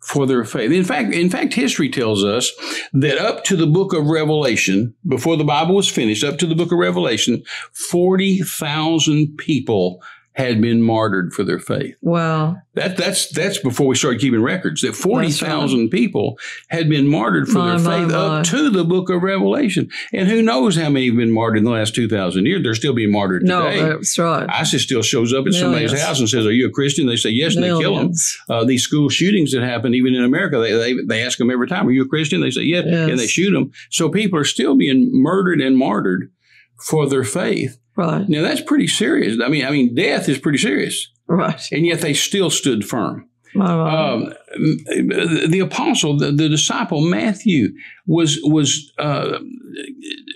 for 0.00 0.24
their 0.24 0.42
faith. 0.44 0.72
In 0.72 0.84
fact, 0.84 1.12
in 1.12 1.28
fact, 1.28 1.52
history 1.52 1.90
tells 1.90 2.24
us 2.24 2.50
that 2.94 3.18
up 3.18 3.44
to 3.44 3.54
the 3.54 3.66
book 3.66 3.92
of 3.92 4.06
Revelation, 4.06 4.94
before 5.06 5.36
the 5.36 5.44
Bible 5.44 5.74
was 5.74 5.90
finished, 5.90 6.24
up 6.24 6.38
to 6.38 6.46
the 6.46 6.54
book 6.54 6.72
of 6.72 6.78
Revelation, 6.78 7.42
40,000 7.72 9.36
people 9.36 10.00
had 10.34 10.62
been 10.62 10.80
martyred 10.80 11.32
for 11.34 11.44
their 11.44 11.58
faith. 11.58 11.94
Wow. 12.00 12.56
That 12.74 12.96
that's 12.96 13.28
that's 13.28 13.58
before 13.58 13.86
we 13.86 13.94
started 13.94 14.20
keeping 14.20 14.42
records. 14.42 14.80
That 14.80 14.96
forty 14.96 15.30
thousand 15.30 15.80
right. 15.80 15.90
people 15.90 16.38
had 16.68 16.88
been 16.88 17.06
martyred 17.06 17.48
for 17.48 17.58
my, 17.58 17.70
their 17.70 17.78
faith 17.78 17.86
my, 17.86 18.06
my. 18.06 18.38
up 18.38 18.46
to 18.46 18.70
the 18.70 18.84
book 18.84 19.10
of 19.10 19.22
Revelation, 19.22 19.90
and 20.12 20.28
who 20.28 20.40
knows 20.40 20.76
how 20.76 20.88
many 20.88 21.08
have 21.08 21.16
been 21.16 21.32
martyred 21.32 21.58
in 21.58 21.64
the 21.64 21.70
last 21.70 21.94
two 21.94 22.08
thousand 22.08 22.46
years? 22.46 22.62
They're 22.62 22.74
still 22.74 22.94
being 22.94 23.12
martyred 23.12 23.42
today. 23.42 23.80
No, 23.80 23.96
that's 23.96 24.18
right. 24.18 24.48
ISIS 24.48 24.82
still 24.82 25.02
shows 25.02 25.34
up 25.34 25.40
at 25.40 25.52
Millions. 25.52 25.60
somebody's 25.60 26.02
house 26.02 26.18
and 26.18 26.28
says, 26.28 26.46
"Are 26.46 26.52
you 26.52 26.66
a 26.66 26.70
Christian?" 26.70 27.06
They 27.06 27.16
say 27.16 27.30
yes, 27.30 27.54
and 27.54 27.64
they 27.64 27.68
kill 27.68 27.96
them. 27.96 28.12
Uh, 28.48 28.64
these 28.64 28.82
school 28.82 29.10
shootings 29.10 29.52
that 29.52 29.62
happen 29.62 29.94
even 29.94 30.14
in 30.14 30.24
America, 30.24 30.58
they, 30.58 30.72
they 30.72 30.94
they 31.06 31.22
ask 31.26 31.36
them 31.36 31.50
every 31.50 31.68
time, 31.68 31.86
"Are 31.86 31.92
you 31.92 32.04
a 32.04 32.08
Christian?" 32.08 32.40
They 32.40 32.50
say 32.50 32.62
yes, 32.62 32.84
yes. 32.86 33.10
and 33.10 33.18
they 33.18 33.26
shoot 33.26 33.52
them. 33.52 33.72
So 33.90 34.08
people 34.08 34.38
are 34.38 34.44
still 34.44 34.76
being 34.76 35.10
murdered 35.12 35.60
and 35.60 35.76
martyred 35.76 36.30
for 36.78 37.06
their 37.06 37.24
faith. 37.24 37.78
Right. 37.96 38.28
Now 38.28 38.42
that's 38.42 38.62
pretty 38.62 38.88
serious. 38.88 39.38
I 39.42 39.48
mean, 39.48 39.64
I 39.64 39.70
mean, 39.70 39.94
death 39.94 40.28
is 40.28 40.38
pretty 40.38 40.58
serious. 40.58 41.08
Right. 41.26 41.60
And 41.72 41.86
yet 41.86 42.00
they 42.00 42.14
still 42.14 42.50
stood 42.50 42.86
firm. 42.86 43.28
Um, 43.54 44.32
the 44.56 45.60
apostle, 45.62 46.16
the, 46.16 46.32
the, 46.32 46.48
disciple 46.48 47.02
Matthew, 47.02 47.74
was 48.06 48.38
was 48.42 48.92
uh, 48.98 49.40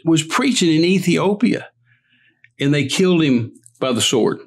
was 0.04 0.22
preaching 0.22 0.70
in 0.70 0.84
Ethiopia, 0.84 1.68
and 2.60 2.74
they 2.74 2.84
killed 2.84 3.22
him 3.22 3.54
by 3.80 3.92
the 3.92 4.02
sword. 4.02 4.40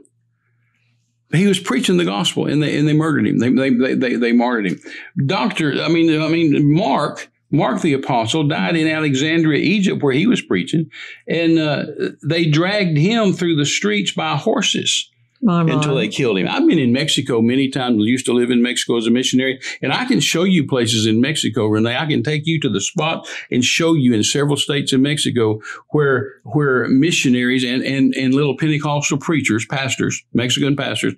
He 1.32 1.48
was 1.48 1.60
preaching 1.60 1.98
the 1.98 2.06
gospel, 2.06 2.46
and 2.46 2.62
they 2.62 2.78
and 2.78 2.88
they 2.88 2.94
murdered 2.94 3.25
him. 3.25 3.39
They 3.39 3.50
they 3.50 3.96
they, 3.96 4.16
they 4.16 4.32
martyred 4.34 4.68
him. 4.68 4.80
Doctor, 5.25 5.82
I 5.82 5.88
mean, 5.88 6.22
I 6.22 6.28
mean, 6.28 6.72
Mark 6.72 7.28
Mark 7.51 7.82
the 7.82 7.94
apostle 7.94 8.48
died 8.48 8.75
in 8.75 8.88
Alexandria, 8.88 9.60
Egypt, 9.60 10.03
where 10.03 10.13
he 10.13 10.27
was 10.27 10.41
preaching, 10.41 10.89
and 11.27 11.58
uh, 11.58 11.86
they 12.24 12.46
dragged 12.46 12.98
him 12.98 13.34
through 13.34 13.56
the 13.56 13.65
streets 13.65 14.12
by 14.12 14.36
horses. 14.36 15.10
My 15.41 15.62
until 15.62 15.96
they 15.96 16.10
killed 16.10 16.38
him. 16.38 16.50
I've 16.50 16.68
been 16.68 16.79
in 16.79 16.91
Mexico 16.91 17.41
many 17.41 17.70
times. 17.70 18.03
Used 18.06 18.25
to 18.25 18.34
live 18.34 18.51
in 18.51 18.62
Mexico 18.62 18.98
as 18.98 19.08
a 19.08 19.12
missionary, 19.12 19.60
and 19.82 19.94
I 19.94 20.03
can 20.03 20.20
show 20.20 20.44
you 20.44 20.68
places 20.68 21.06
in 21.06 21.22
Mexico, 21.22 21.68
Renee. 21.68 21.96
I 21.96 22.06
can 22.08 22.24
take 22.24 22.46
you 22.46 22.60
to 22.60 22.70
the 22.70 22.82
spot 22.82 23.25
and 23.50 23.63
show 23.63 23.94
you 23.94 24.13
in 24.13 24.22
several 24.22 24.58
states 24.58 24.91
in 24.91 25.01
Mexico 25.01 25.62
where 25.91 26.34
where 26.44 26.89
missionaries 26.89 27.63
and 27.63 27.82
and 27.84 28.13
and 28.15 28.34
little 28.34 28.58
Pentecostal 28.58 29.18
preachers, 29.18 29.65
pastors, 29.65 30.22
Mexican 30.34 30.75
pastors, 30.75 31.13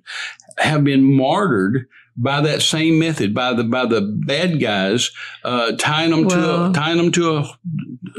have 0.58 0.84
been 0.84 1.02
martyred 1.02 1.88
by 2.16 2.40
that 2.40 2.62
same 2.62 2.98
method, 2.98 3.34
by 3.34 3.52
the 3.52 3.64
by 3.64 3.86
the 3.86 4.00
bad 4.00 4.60
guys 4.60 5.10
uh, 5.44 5.72
tying 5.76 6.10
them 6.10 6.28
to 6.28 6.66
a, 6.66 6.72
tying 6.72 6.98
them 6.98 7.12
to 7.12 7.36
a, 7.36 7.58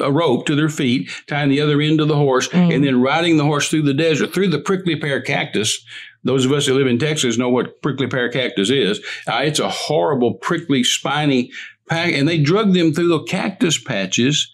a, 0.02 0.12
rope 0.12 0.46
to 0.48 0.56
their 0.56 0.70
feet, 0.70 1.10
tying 1.28 1.50
the 1.50 1.62
other 1.62 1.80
end 1.82 2.00
to 2.00 2.06
the 2.06 2.16
horse, 2.16 2.48
mm. 2.50 2.74
and 2.74 2.84
then 2.84 3.02
riding 3.02 3.38
the 3.38 3.44
horse 3.44 3.70
through 3.70 3.84
the 3.84 3.94
desert, 3.94 4.34
through 4.34 4.50
the 4.50 4.60
prickly 4.60 4.96
pear 4.96 5.22
cactus. 5.22 5.86
Those 6.24 6.46
of 6.46 6.54
us 6.54 6.68
that 6.68 6.74
live 6.74 6.88
in 6.88 7.00
Texas 7.00 7.38
know 7.38 7.50
what 7.50 7.82
prickly 7.82 8.08
pear 8.08 8.30
cactus 8.30 8.70
is. 8.70 9.00
Uh, 9.28 9.42
it's 9.44 9.60
a 9.60 9.70
horrible, 9.70 10.36
prickly, 10.36 10.84
spiny 10.84 11.52
pack, 11.90 12.14
and 12.14 12.28
they 12.28 12.40
drug 12.40 12.74
them 12.74 12.94
through 12.94 13.10
the 13.10 13.24
cactus 13.24 13.82
patches 13.82 14.50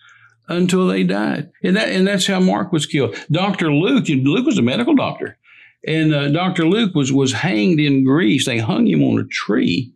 until 0.47 0.87
they 0.87 1.03
died. 1.03 1.51
And 1.63 1.77
that 1.77 1.89
and 1.89 2.07
that's 2.07 2.27
how 2.27 2.39
Mark 2.39 2.73
was 2.73 2.85
killed. 2.85 3.15
Dr. 3.31 3.71
Luke, 3.71 4.09
Luke 4.09 4.45
was 4.45 4.57
a 4.57 4.63
medical 4.63 4.95
doctor. 4.95 5.37
And 5.87 6.13
uh, 6.13 6.29
Dr. 6.29 6.65
Luke 6.65 6.93
was 6.93 7.11
was 7.11 7.33
hanged 7.33 7.79
in 7.79 8.03
Greece. 8.03 8.45
They 8.45 8.59
hung 8.59 8.87
him 8.87 9.03
on 9.03 9.19
a 9.19 9.25
tree, 9.25 9.93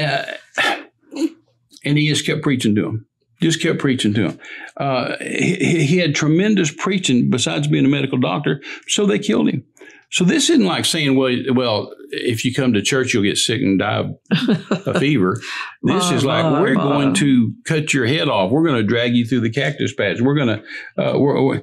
uh, 0.00 0.24
and 1.84 1.98
he 1.98 2.08
just 2.08 2.24
kept 2.24 2.42
preaching 2.42 2.74
to 2.76 2.86
him. 2.86 3.06
Just 3.40 3.60
kept 3.60 3.80
preaching 3.80 4.14
to 4.14 4.28
him. 4.28 4.38
Uh, 4.76 5.16
he, 5.18 5.84
he, 5.84 5.98
had 5.98 6.14
tremendous 6.14 6.72
preaching 6.72 7.28
besides 7.28 7.66
being 7.66 7.84
a 7.84 7.88
medical 7.88 8.18
doctor, 8.18 8.62
so 8.86 9.04
they 9.04 9.18
killed 9.18 9.48
him. 9.48 9.64
So 10.12 10.24
this 10.24 10.50
isn't 10.50 10.66
like 10.66 10.84
saying, 10.84 11.16
well, 11.16 11.34
well, 11.54 11.92
if 12.10 12.44
you 12.44 12.52
come 12.52 12.74
to 12.74 12.82
church, 12.82 13.14
you'll 13.14 13.22
get 13.22 13.38
sick 13.38 13.62
and 13.62 13.78
die 13.78 13.96
of 13.96 14.86
a 14.86 14.98
fever. 15.00 15.40
This 15.82 16.10
is 16.10 16.22
like 16.22 16.44
we're 16.60 16.74
going 16.74 17.14
to 17.14 17.54
cut 17.64 17.94
your 17.94 18.04
head 18.04 18.28
off. 18.28 18.52
We're 18.52 18.62
going 18.62 18.76
to 18.76 18.86
drag 18.86 19.16
you 19.16 19.24
through 19.24 19.40
the 19.40 19.50
cactus 19.50 19.94
patch. 19.94 20.20
We're 20.20 20.34
going 20.34 20.48
to, 20.48 21.02
uh, 21.02 21.18
we're, 21.18 21.42
we're 21.42 21.62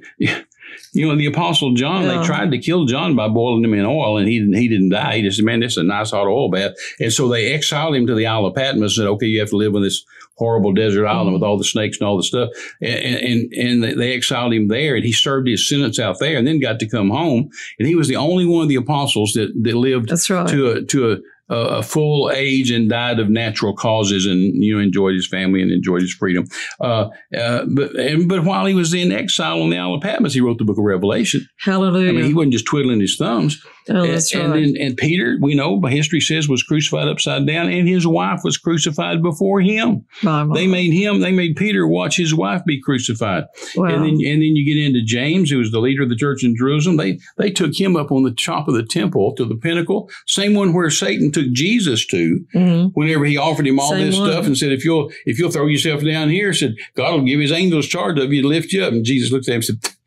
you 0.94 1.08
know, 1.08 1.16
the 1.16 1.28
Apostle 1.28 1.74
John, 1.74 2.04
yeah. 2.04 2.18
they 2.18 2.26
tried 2.26 2.52
to 2.52 2.58
kill 2.58 2.86
John 2.86 3.16
by 3.16 3.28
boiling 3.28 3.64
him 3.64 3.74
in 3.74 3.86
oil, 3.86 4.18
and 4.18 4.28
he 4.28 4.40
didn't, 4.40 4.56
he 4.56 4.68
didn't 4.68 4.90
die. 4.90 5.18
He 5.18 5.22
just 5.24 5.38
said, 5.38 5.46
man, 5.46 5.60
this 5.60 5.74
is 5.74 5.78
a 5.78 5.84
nice 5.84 6.12
hot 6.12 6.28
oil 6.28 6.50
bath. 6.50 6.74
And 7.00 7.14
so 7.14 7.28
they 7.28 7.54
exiled 7.54 7.96
him 7.96 8.08
to 8.08 8.16
the 8.16 8.28
Isle 8.28 8.46
of 8.46 8.56
Patmos 8.56 8.98
and 8.98 9.04
said, 9.04 9.08
okay, 9.08 9.28
you 9.28 9.40
have 9.40 9.50
to 9.50 9.58
live 9.58 9.76
on 9.76 9.84
this 9.84 10.04
horrible 10.36 10.74
desert 10.74 11.06
island 11.06 11.28
mm-hmm. 11.28 11.34
with 11.34 11.44
all 11.44 11.58
the 11.58 11.64
snakes 11.64 12.00
and 12.00 12.08
all 12.08 12.18
the 12.18 12.24
stuff. 12.24 12.50
And, 12.82 13.52
and, 13.52 13.54
and 13.54 14.00
they 14.00 14.14
exiled 14.14 14.54
him 14.54 14.68
there, 14.68 14.96
and 14.96 15.06
he 15.06 15.12
served 15.12 15.48
his 15.48 15.68
sentence 15.68 16.00
out 16.00 16.20
there 16.20 16.38
and 16.38 16.48
then 16.48 16.60
got 16.60 16.80
to 16.80 16.90
come 16.90 17.10
home. 17.10 17.50
And 17.78 17.88
he 17.88 17.96
was 17.96 18.08
the 18.08 18.16
only 18.16 18.46
one 18.46 18.64
of 18.64 18.70
the 18.70 18.76
apostles 18.76 19.34
that, 19.34 19.52
that 19.64 19.76
lived 19.76 20.12
right. 20.30 20.48
to 20.48 20.72
a, 20.72 20.82
to 20.84 21.12
a, 21.12 21.18
a 21.50 21.82
full 21.82 22.32
age 22.32 22.70
and 22.72 22.90
died 22.90 23.20
of 23.20 23.30
natural 23.30 23.74
causes 23.74 24.26
and 24.26 24.64
you 24.64 24.76
know 24.76 24.82
enjoyed 24.82 25.16
his 25.16 25.28
family 25.28 25.62
and 25.62 25.72
enjoyed 25.72 26.02
his 26.02 26.14
freedom. 26.14 26.46
Uh, 26.80 27.10
uh, 27.38 27.66
but 27.68 27.96
and, 27.96 28.30
but 28.30 28.44
while 28.44 28.66
he 28.66 28.74
was 28.74 28.94
in 28.94 29.12
exile 29.12 29.62
on 29.62 29.70
the 29.70 29.78
Isle 29.78 29.96
of 29.96 30.02
Patmos, 30.02 30.34
he 30.34 30.42
wrote 30.42 30.58
the 30.58 30.64
Book 30.64 30.78
of 30.78 30.84
Revelation. 30.84 31.48
Hallelujah! 31.58 32.10
I 32.10 32.14
mean, 32.14 32.26
he 32.26 32.34
wasn't 32.34 32.54
just 32.54 32.66
twiddling 32.66 33.00
his 33.02 33.18
thumbs. 33.18 33.64
Oh, 33.90 34.04
and, 34.04 34.52
right. 34.52 34.64
And, 34.64 34.78
and 34.78 34.98
Peter, 34.98 35.38
we 35.42 35.56
know, 35.56 35.80
history 35.82 36.22
says, 36.22 36.48
was 36.48 36.64
crucified 36.64 37.08
upside 37.08 37.48
down, 37.48 37.70
and 37.70 37.88
his 37.88 38.06
wife 38.06 38.42
was 38.44 38.58
crucified 38.58 39.22
before 39.22 39.62
him. 39.62 40.06
They 40.24 40.68
made 40.68 40.92
him, 40.92 41.22
they 41.22 41.32
made 41.32 41.56
Peter 41.56 41.88
watch 41.88 42.18
his 42.18 42.34
wife 42.34 42.64
be 42.66 42.82
crucified. 42.82 43.46
Wow. 43.76 43.86
And 43.88 44.04
then, 44.04 44.14
and 44.14 44.42
then 44.42 44.56
you 44.56 44.66
get 44.66 44.84
into 44.84 45.04
James, 45.04 45.50
who 45.50 45.58
was 45.58 45.72
the 45.72 45.80
leader 45.80 46.04
of 46.04 46.10
the 46.10 46.16
church 46.16 46.44
in 46.44 46.56
Jerusalem. 46.56 46.98
They 46.98 47.20
they 47.38 47.52
took 47.52 47.80
him 47.80 47.96
up 47.96 48.12
on 48.12 48.24
the 48.24 48.32
top 48.32 48.68
of 48.68 48.74
the 48.76 48.84
temple 48.86 49.34
to 49.36 49.46
the 49.46 49.56
pinnacle, 49.56 50.10
same 50.28 50.54
one 50.54 50.74
where 50.74 50.90
Satan 50.90 51.32
took 51.32 51.52
Jesus 51.52 52.06
to. 52.08 52.46
Mm-hmm. 52.54 52.88
Whenever 52.90 53.26
he 53.26 53.38
offered 53.38 53.68
him 53.68 53.80
all 53.80 53.92
same 53.92 54.06
this 54.06 54.20
one. 54.20 54.32
stuff 54.32 54.46
and 54.46 54.58
said, 54.58 54.72
"If 54.72 54.86
you'll 54.86 55.12
if 55.26 55.40
you'll 55.40 55.52
throw 55.52 55.68
yourself 55.68 56.04
down 56.04 56.30
here," 56.30 56.54
said 56.54 56.76
God 56.96 57.14
will 57.14 57.26
give 57.26 57.40
His 57.40 57.52
angels 57.52 57.88
charge 57.88 58.20
of 58.20 58.32
you 58.32 58.42
to 58.42 58.48
lift 58.48 58.74
you 58.74 58.84
up. 58.84 58.94
And 58.94 59.06
Jesus 59.06 59.32
looked 59.32 59.48
at 59.48 59.52
him 59.52 59.56
and 59.56 59.66
said 59.66 59.99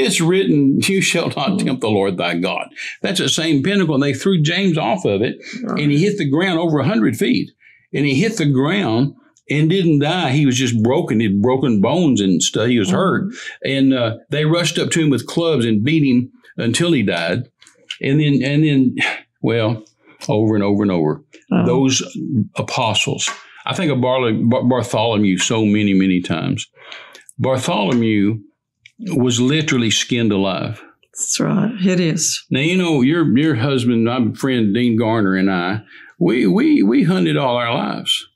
it's 0.00 0.20
written, 0.20 0.80
You 0.82 1.00
shall 1.00 1.28
not 1.28 1.52
hmm. 1.52 1.66
tempt 1.66 1.80
the 1.80 1.88
Lord 1.88 2.16
thy 2.16 2.36
God. 2.36 2.68
That's 3.02 3.20
the 3.20 3.28
same 3.28 3.62
pinnacle. 3.62 3.94
And 3.94 4.02
they 4.02 4.14
threw 4.14 4.42
James 4.42 4.78
off 4.78 5.04
of 5.04 5.22
it, 5.22 5.36
right. 5.62 5.80
and 5.80 5.90
he 5.90 5.98
hit 5.98 6.18
the 6.18 6.28
ground 6.28 6.58
over 6.58 6.78
100 6.78 7.16
feet. 7.16 7.50
And 7.92 8.04
he 8.04 8.14
hit 8.20 8.38
the 8.38 8.50
ground 8.50 9.14
and 9.48 9.70
didn't 9.70 10.00
die. 10.00 10.30
He 10.30 10.46
was 10.46 10.56
just 10.56 10.82
broken. 10.82 11.20
He 11.20 11.26
had 11.26 11.42
broken 11.42 11.80
bones 11.80 12.20
and 12.20 12.42
stuff. 12.42 12.68
He 12.68 12.78
was 12.78 12.88
mm-hmm. 12.88 12.96
hurt. 12.96 13.32
And 13.64 13.94
uh, 13.94 14.16
they 14.30 14.44
rushed 14.44 14.78
up 14.78 14.90
to 14.90 15.00
him 15.00 15.10
with 15.10 15.26
clubs 15.26 15.64
and 15.64 15.84
beat 15.84 16.02
him 16.02 16.32
until 16.56 16.92
he 16.92 17.02
died. 17.02 17.44
And 18.00 18.20
then, 18.20 18.40
and 18.42 18.64
then, 18.64 18.96
well, 19.42 19.84
over 20.28 20.54
and 20.54 20.64
over 20.64 20.82
and 20.82 20.92
over, 20.92 21.22
oh. 21.52 21.66
those 21.66 22.02
apostles. 22.56 23.28
I 23.66 23.74
think 23.74 23.92
of 23.92 24.00
Bartholomew 24.00 25.38
so 25.38 25.64
many, 25.64 25.94
many 25.94 26.20
times. 26.20 26.68
Bartholomew 27.38 28.40
was 28.98 29.40
literally 29.40 29.90
skinned 29.90 30.32
alive. 30.32 30.82
That's 31.12 31.38
right. 31.38 31.72
It 31.80 32.00
is. 32.00 32.44
Now 32.50 32.60
you 32.60 32.76
know 32.76 33.02
your 33.02 33.36
your 33.38 33.54
husband, 33.54 34.04
my 34.04 34.32
friend 34.34 34.74
Dean 34.74 34.98
Garner, 34.98 35.36
and 35.36 35.50
I, 35.50 35.82
we 36.18 36.46
we 36.46 36.82
we 36.82 37.04
hunted 37.04 37.36
all 37.36 37.56
our 37.56 37.72
lives. 37.72 38.26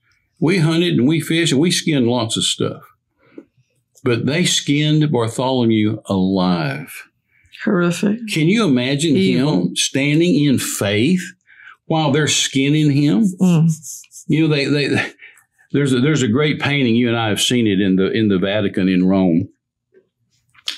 We 0.40 0.58
hunted 0.58 0.94
and 0.94 1.08
we 1.08 1.20
fished 1.20 1.52
and 1.52 1.60
we 1.60 1.72
skinned 1.72 2.06
lots 2.06 2.36
of 2.36 2.44
stuff. 2.44 2.82
But 4.04 4.26
they 4.26 4.44
skinned 4.44 5.10
Bartholomew 5.10 6.00
alive. 6.06 7.08
Horrific. 7.64 8.20
Can 8.32 8.46
you 8.46 8.64
imagine 8.64 9.16
Evil. 9.16 9.62
him 9.62 9.76
standing 9.76 10.44
in 10.44 10.60
faith 10.60 11.22
while 11.86 12.12
they're 12.12 12.28
skinning 12.28 12.92
him? 12.92 13.24
Mm. 13.40 13.70
You 14.28 14.46
know, 14.46 14.54
they, 14.54 14.66
they 14.66 15.12
there's 15.72 15.92
a, 15.92 16.00
there's 16.00 16.22
a 16.22 16.28
great 16.28 16.60
painting. 16.60 16.94
You 16.94 17.08
and 17.08 17.16
I 17.16 17.28
have 17.28 17.40
seen 17.40 17.66
it 17.66 17.80
in 17.80 17.96
the 17.96 18.12
in 18.12 18.28
the 18.28 18.38
Vatican 18.38 18.88
in 18.88 19.08
Rome 19.08 19.48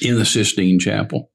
in 0.02 0.16
the 0.16 0.24
Sistine 0.24 0.78
Chapel. 0.78 1.30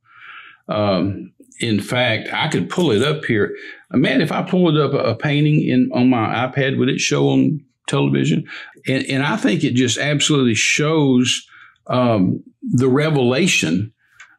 Um, 0.67 1.34
in 1.60 1.79
fact, 1.79 2.29
I 2.34 2.48
could 2.48 2.69
pull 2.69 2.91
it 2.91 3.01
up 3.01 3.25
here. 3.25 3.55
Man, 3.91 4.22
if 4.22 4.31
I 4.31 4.41
pulled 4.41 4.77
up 4.77 4.93
a, 4.93 5.12
a 5.12 5.15
painting 5.15 5.62
in 5.62 5.89
on 5.93 6.10
my 6.10 6.48
iPad, 6.48 6.77
would 6.77 6.89
it 6.89 7.00
show 7.00 7.29
on 7.29 7.62
television? 7.88 8.45
And, 8.88 9.05
and 9.05 9.24
I 9.24 9.38
think 9.38 9.63
it 9.63 9.75
just 9.75 9.98
absolutely 9.98 10.55
shows 10.55 11.45
um, 11.88 12.43
the 12.62 12.89
revelation 12.89 13.93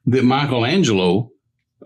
that 0.07 0.25
Michelangelo 0.25 1.31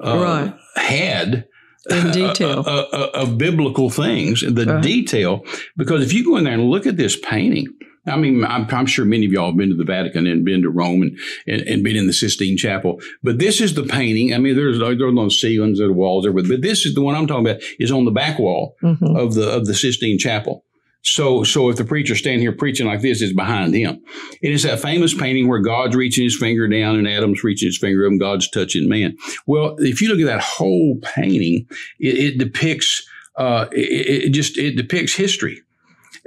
uh, 0.02 0.18
right. 0.18 0.54
had 0.76 1.47
in 1.88 2.06
uh, 2.09 2.12
detail 2.12 2.64
uh, 2.66 2.87
uh, 2.92 3.11
of 3.14 3.38
biblical 3.38 3.90
things, 3.90 4.40
the 4.40 4.66
right. 4.66 4.82
detail. 4.82 5.44
Because 5.76 6.02
if 6.02 6.12
you 6.12 6.25
go 6.25 6.37
in 6.37 6.44
there 6.44 6.54
and 6.54 6.70
look 6.70 6.87
at 6.87 6.97
this 6.97 7.18
painting, 7.18 7.66
I 8.07 8.16
mean, 8.16 8.45
I'm, 8.45 8.66
I'm, 8.71 8.87
sure 8.87 9.04
many 9.04 9.26
of 9.26 9.33
y'all 9.33 9.49
have 9.49 9.57
been 9.57 9.69
to 9.69 9.76
the 9.76 9.85
Vatican 9.85 10.26
and 10.26 10.45
been 10.45 10.62
to 10.62 10.71
Rome 10.71 11.02
and, 11.02 11.19
and, 11.47 11.61
and, 11.62 11.85
been 11.85 11.97
in 11.97 12.07
the 12.07 12.14
Sistine 12.14 12.57
Chapel. 12.57 13.00
But 13.23 13.38
this 13.38 13.61
is 13.61 13.75
the 13.75 13.83
painting. 13.83 14.33
I 14.33 14.38
mean, 14.38 14.57
there's 14.57 14.78
there's 14.78 15.14
no 15.14 15.28
ceilings 15.28 15.80
or 15.80 15.92
walls 15.92 16.25
there, 16.25 16.33
but 16.33 16.47
this 16.62 16.87
is 16.87 16.95
the 16.95 17.02
one 17.02 17.14
I'm 17.14 17.26
talking 17.26 17.47
about. 17.47 17.62
Is 17.78 17.92
on 17.92 18.07
the 18.07 18.11
back 18.11 18.38
wall 18.38 18.76
mm-hmm. 18.83 19.16
of 19.16 19.35
the 19.35 19.50
of 19.50 19.66
the 19.66 19.75
Sistine 19.75 20.19
Chapel. 20.19 20.64
So, 21.02 21.45
so 21.45 21.71
if 21.71 21.76
the 21.76 21.85
preacher 21.85 22.14
standing 22.14 22.40
here 22.40 22.52
preaching 22.52 22.87
like 22.87 23.00
this, 23.00 23.23
it's 23.23 23.33
behind 23.33 23.75
him. 23.75 24.02
And 24.42 24.52
it's 24.52 24.64
that 24.64 24.80
famous 24.80 25.14
painting 25.14 25.49
where 25.49 25.61
God's 25.61 25.97
reaching 25.97 26.25
his 26.25 26.37
finger 26.37 26.69
down 26.69 26.97
and 26.97 27.09
Adam's 27.09 27.42
reaching 27.42 27.69
his 27.69 27.78
finger 27.78 28.04
up 28.04 28.11
and 28.11 28.21
God's 28.21 28.50
touching 28.50 28.88
man. 28.88 29.16
Well, 29.47 29.76
if 29.78 30.02
you 30.02 30.09
look 30.09 30.21
at 30.21 30.26
that 30.26 30.42
whole 30.42 30.99
painting, 31.02 31.66
it, 31.99 32.19
it 32.19 32.38
depicts, 32.38 33.02
uh, 33.37 33.66
it, 33.73 34.26
it, 34.26 34.30
just, 34.30 34.59
it 34.59 34.76
depicts 34.76 35.14
history. 35.14 35.62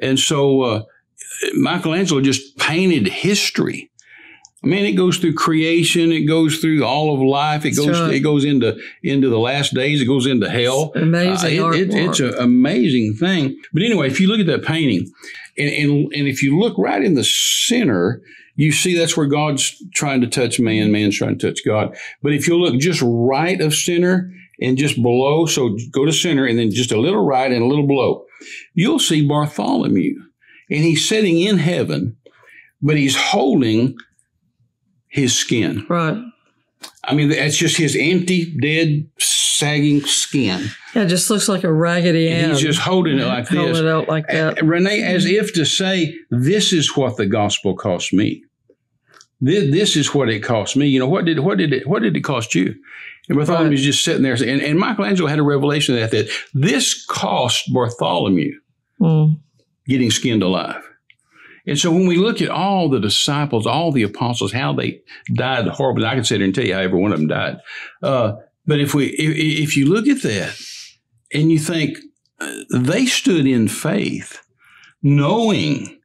And 0.02 0.20
so, 0.20 0.62
uh, 0.62 0.84
Michelangelo 1.54 2.22
just 2.22 2.58
painted 2.58 3.08
history. 3.08 3.90
I 4.64 4.68
mean, 4.68 4.86
it 4.86 4.94
goes 4.94 5.18
through 5.18 5.34
creation. 5.34 6.14
It 6.14 6.26
goes 6.26 6.60
through 6.60 6.86
all 6.86 7.14
of 7.14 7.20
life. 7.20 7.66
It 7.66 7.76
goes. 7.76 8.00
Right. 8.00 8.14
It 8.14 8.20
goes 8.22 8.46
into 8.46 8.80
into 9.04 9.30
the 9.30 9.40
last 9.40 9.74
days. 9.74 10.02
It 10.02 10.06
goes 10.06 10.26
into 10.26 10.50
hell. 10.50 10.94
It's 10.96 11.04
amazing. 11.04 11.62
Uh, 11.62 11.70
it, 11.72 11.90
it, 11.90 11.94
it's 11.94 12.20
an 12.22 12.34
amazing 12.36 13.16
thing. 13.16 13.60
But 13.74 13.84
anyway, 13.84 14.08
if 14.08 14.22
you 14.22 14.28
look 14.28 14.40
at 14.40 14.46
that 14.46 14.64
painting, 14.64 15.12
and, 15.58 15.70
and 15.70 16.14
and 16.14 16.28
if 16.28 16.42
you 16.42 16.58
look 16.58 16.78
right 16.78 17.04
in 17.04 17.16
the 17.16 17.26
center, 17.26 18.22
you 18.56 18.72
see 18.72 18.98
that's 18.98 19.18
where 19.18 19.28
God's 19.28 19.76
trying 19.94 20.22
to 20.22 20.28
touch 20.28 20.60
man. 20.62 20.94
Man's 20.94 21.18
trying 21.18 21.38
to 21.38 21.48
touch 21.48 21.60
God. 21.66 21.98
But 22.22 22.34
if 22.34 22.48
you 22.48 22.58
look 22.58 22.80
just 22.80 23.02
right 23.04 23.60
of 23.60 23.74
center 23.74 24.32
and 24.62 24.78
just 24.78 25.02
below, 25.02 25.46
so 25.46 25.78
go 25.92 26.06
to 26.06 26.14
center 26.14 26.46
and 26.46 26.58
then 26.58 26.72
just 26.72 26.94
a 26.94 27.00
little 27.00 27.26
right 27.26 27.52
and 27.52 27.62
a 27.62 27.68
little 27.68 27.88
below, 27.88 28.24
you'll 28.76 29.00
see 29.00 29.28
Bartholomew, 29.28 30.22
and 30.74 30.84
he's 30.84 31.08
sitting 31.08 31.40
in 31.40 31.60
heaven, 31.60 32.18
but 32.82 32.98
he's 32.98 33.16
holding 33.16 33.96
his 35.08 35.38
skin. 35.38 35.86
Right. 35.88 36.18
I 37.04 37.14
mean, 37.14 37.30
that's 37.30 37.56
just 37.56 37.78
his 37.78 37.96
empty, 37.96 38.58
dead, 38.60 39.08
sagging 39.20 40.02
skin. 40.02 40.70
Yeah, 40.96 41.04
it 41.04 41.08
just 41.08 41.30
looks 41.30 41.48
like 41.48 41.64
a 41.64 41.72
raggedy 41.72 42.28
and 42.30 42.52
He's 42.52 42.62
just 42.62 42.80
holding 42.80 43.20
it 43.20 43.26
like 43.26 43.48
holding 43.48 43.74
this. 43.74 43.80
it 43.80 43.88
out 43.88 44.08
like 44.08 44.28
that. 44.28 44.64
Renee, 44.66 45.04
as 45.04 45.26
if 45.26 45.54
to 45.54 45.64
say, 45.64 46.16
this 46.32 46.74
is 46.74 46.98
what 46.98 47.18
the 47.18 47.28
gospel 47.28 47.76
cost 47.76 48.12
me. 48.12 48.44
This, 49.42 49.72
this 49.72 49.96
is 49.96 50.14
what 50.16 50.30
it 50.30 50.40
cost 50.40 50.76
me. 50.76 50.88
You 50.88 51.00
know, 51.00 51.08
what 51.08 51.26
did 51.26 51.40
what 51.40 51.58
did 51.58 51.74
it 51.74 51.88
what 51.88 52.02
did 52.02 52.16
it 52.16 52.22
cost 52.22 52.56
you? 52.56 52.74
And 53.30 53.38
Bartholomew 53.38 53.70
right. 53.70 53.78
just 53.78 54.04
sitting 54.04 54.24
there, 54.24 54.34
and, 54.34 54.62
and 54.62 54.80
Michelangelo 54.80 55.30
had 55.30 55.40
a 55.40 55.44
revelation 55.44 55.96
of 55.96 56.02
that 56.02 56.12
that 56.12 56.30
this 56.54 57.06
cost 57.06 57.72
Bartholomew 57.74 58.54
mm. 59.00 59.38
Getting 59.88 60.12
skinned 60.12 60.44
alive. 60.44 60.82
And 61.66 61.80
so 61.80 61.92
when 61.92 62.08
we 62.08 62.18
look 62.18 62.42
at 62.42 62.50
all 62.50 62.90
the 62.90 63.00
disciples, 63.00 63.66
all 63.66 63.92
the 63.92 64.04
apostles, 64.04 64.52
how 64.52 64.74
they 64.74 65.02
died 65.34 65.68
horribly, 65.68 66.06
I 66.06 66.16
can 66.16 66.24
sit 66.24 66.38
here 66.38 66.46
and 66.46 66.54
tell 66.54 66.66
you 66.66 66.74
how 66.74 66.82
every 66.82 67.00
one 67.00 67.14
of 67.14 67.20
them 67.20 67.28
died. 67.28 67.58
Uh, 68.02 68.34
but 68.66 68.80
if 68.80 68.94
we, 68.94 69.08
if, 69.08 69.70
if, 69.70 69.78
you 69.78 69.86
look 69.86 70.08
at 70.08 70.22
that 70.24 70.56
and 71.34 71.52
you 71.52 71.60
think 71.60 71.98
uh, 72.40 72.52
they 72.74 73.06
stood 73.06 73.46
in 73.46 73.68
faith, 73.68 74.42
knowing 75.02 76.00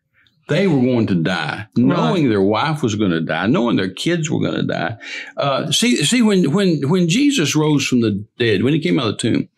they 0.49 0.67
were 0.67 0.81
going 0.81 1.07
to 1.09 1.15
die, 1.15 1.67
knowing 1.77 2.25
right. 2.25 2.31
their 2.31 2.43
wife 2.43 2.83
was 2.83 2.95
going 2.95 3.11
to 3.11 3.21
die, 3.21 3.47
knowing 3.47 3.77
their 3.77 3.93
kids 3.93 4.31
were 4.31 4.41
going 4.41 4.55
to 4.55 4.63
die. 4.63 4.97
Uh, 5.37 5.71
see, 5.71 5.97
see, 6.05 6.23
when 6.23 6.53
when 6.53 6.89
when 6.89 7.09
Jesus 7.09 7.55
rose 7.55 7.87
from 7.87 8.01
the 8.01 8.25
dead, 8.39 8.63
when 8.63 8.73
he 8.73 8.81
came 8.81 8.99
out 8.99 9.09
of 9.09 9.19
the 9.19 9.19
tomb, 9.19 9.49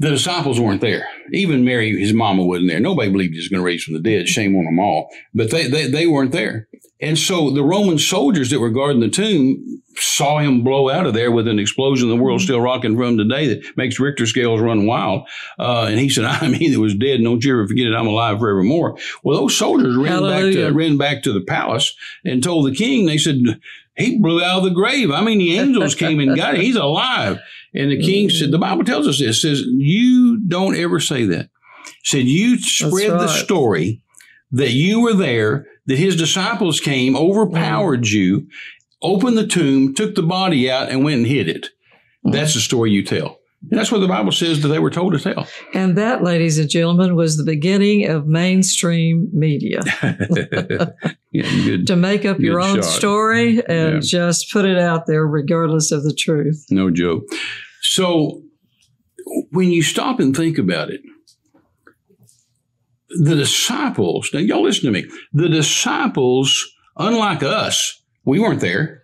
the 0.00 0.08
disciples 0.08 0.58
weren't 0.58 0.80
there. 0.80 1.06
Even 1.30 1.62
Mary, 1.62 1.94
his 2.00 2.14
mama, 2.14 2.42
wasn't 2.42 2.70
there. 2.70 2.80
Nobody 2.80 3.10
believed 3.10 3.34
he 3.34 3.38
was 3.38 3.48
going 3.48 3.60
to 3.60 3.64
raise 3.64 3.84
from 3.84 3.94
the 3.94 4.00
dead. 4.00 4.28
Shame 4.28 4.56
on 4.56 4.64
them 4.64 4.78
all. 4.78 5.10
But 5.34 5.50
they, 5.50 5.68
they, 5.68 5.88
they 5.88 6.06
weren't 6.06 6.32
there. 6.32 6.68
And 7.02 7.18
so 7.18 7.50
the 7.50 7.62
Roman 7.62 7.98
soldiers 7.98 8.48
that 8.50 8.60
were 8.60 8.70
guarding 8.70 9.00
the 9.00 9.10
tomb 9.10 9.82
saw 9.96 10.38
him 10.38 10.64
blow 10.64 10.88
out 10.88 11.04
of 11.04 11.12
there 11.12 11.30
with 11.30 11.46
an 11.46 11.58
explosion 11.58 12.08
the 12.08 12.16
world's 12.16 12.44
still 12.44 12.62
rocking 12.62 12.96
from 12.96 13.18
today 13.18 13.46
that 13.48 13.76
makes 13.76 14.00
Richter 14.00 14.24
scales 14.24 14.62
run 14.62 14.86
wild. 14.86 15.28
Uh, 15.58 15.86
and 15.90 15.98
he 15.98 16.08
said, 16.08 16.24
I 16.28 16.48
mean, 16.48 16.72
it 16.72 16.80
was 16.80 16.94
dead. 16.94 17.22
Don't 17.22 17.44
you 17.44 17.52
ever 17.52 17.68
forget 17.68 17.86
it. 17.86 17.94
I'm 17.94 18.06
alive 18.06 18.38
forevermore. 18.38 18.96
Well, 19.22 19.38
those 19.38 19.56
soldiers 19.56 19.96
ran 19.96 20.22
back 20.22 20.52
to, 20.54 20.70
ran 20.70 20.96
back 20.96 21.22
to 21.24 21.32
the 21.34 21.42
palace 21.42 21.94
and 22.24 22.42
told 22.42 22.66
the 22.66 22.74
king, 22.74 23.04
they 23.04 23.18
said, 23.18 23.36
he 23.96 24.18
blew 24.18 24.42
out 24.42 24.58
of 24.58 24.64
the 24.64 24.70
grave. 24.70 25.10
I 25.10 25.20
mean, 25.22 25.38
the 25.38 25.58
angels 25.58 25.94
came 25.94 26.20
and 26.20 26.34
got 26.34 26.54
him. 26.54 26.62
He's 26.62 26.76
alive. 26.76 27.38
And 27.74 27.90
the 27.90 28.02
king 28.02 28.30
said, 28.30 28.50
the 28.50 28.58
Bible 28.58 28.84
tells 28.84 29.06
us 29.06 29.18
this, 29.18 29.42
says, 29.42 29.62
you 29.62 30.40
don't 30.46 30.76
ever 30.76 30.98
say 30.98 31.24
that. 31.26 31.50
said, 32.04 32.24
you 32.24 32.58
spread 32.58 33.12
right. 33.12 33.20
the 33.20 33.28
story 33.28 34.02
that 34.50 34.72
you 34.72 35.00
were 35.00 35.14
there, 35.14 35.66
that 35.86 35.98
his 35.98 36.16
disciples 36.16 36.80
came, 36.80 37.16
overpowered 37.16 38.02
mm. 38.02 38.10
you, 38.10 38.48
opened 39.02 39.38
the 39.38 39.46
tomb, 39.46 39.94
took 39.94 40.14
the 40.14 40.22
body 40.22 40.70
out, 40.70 40.88
and 40.88 41.04
went 41.04 41.18
and 41.18 41.26
hid 41.26 41.48
it. 41.48 41.68
Mm. 42.26 42.32
That's 42.32 42.54
the 42.54 42.60
story 42.60 42.90
you 42.90 43.04
tell. 43.04 43.39
And 43.68 43.78
that's 43.78 43.92
what 43.92 43.98
the 43.98 44.08
Bible 44.08 44.32
says 44.32 44.62
that 44.62 44.68
they 44.68 44.78
were 44.78 44.90
told 44.90 45.12
to 45.12 45.18
tell. 45.18 45.46
And 45.74 45.96
that, 45.98 46.22
ladies 46.22 46.58
and 46.58 46.68
gentlemen, 46.68 47.14
was 47.14 47.36
the 47.36 47.44
beginning 47.44 48.08
of 48.08 48.26
mainstream 48.26 49.28
media. 49.32 49.82
yeah, 51.30 51.64
good, 51.64 51.86
to 51.86 51.96
make 51.96 52.24
up 52.24 52.40
your 52.40 52.60
own 52.60 52.76
shot. 52.76 52.84
story 52.84 53.62
and 53.66 53.94
yeah. 53.96 54.00
just 54.00 54.50
put 54.50 54.64
it 54.64 54.78
out 54.78 55.06
there 55.06 55.26
regardless 55.26 55.92
of 55.92 56.04
the 56.04 56.14
truth. 56.14 56.64
No 56.70 56.90
joke. 56.90 57.24
So 57.82 58.42
when 59.50 59.70
you 59.70 59.82
stop 59.82 60.20
and 60.20 60.34
think 60.34 60.56
about 60.56 60.90
it, 60.90 61.02
the 63.10 63.36
disciples, 63.36 64.30
now 64.32 64.40
y'all 64.40 64.62
listen 64.62 64.84
to 64.84 64.90
me, 64.90 65.10
the 65.32 65.48
disciples, 65.48 66.66
unlike 66.96 67.42
us, 67.42 68.02
we 68.24 68.38
weren't 68.38 68.60
there. 68.60 69.02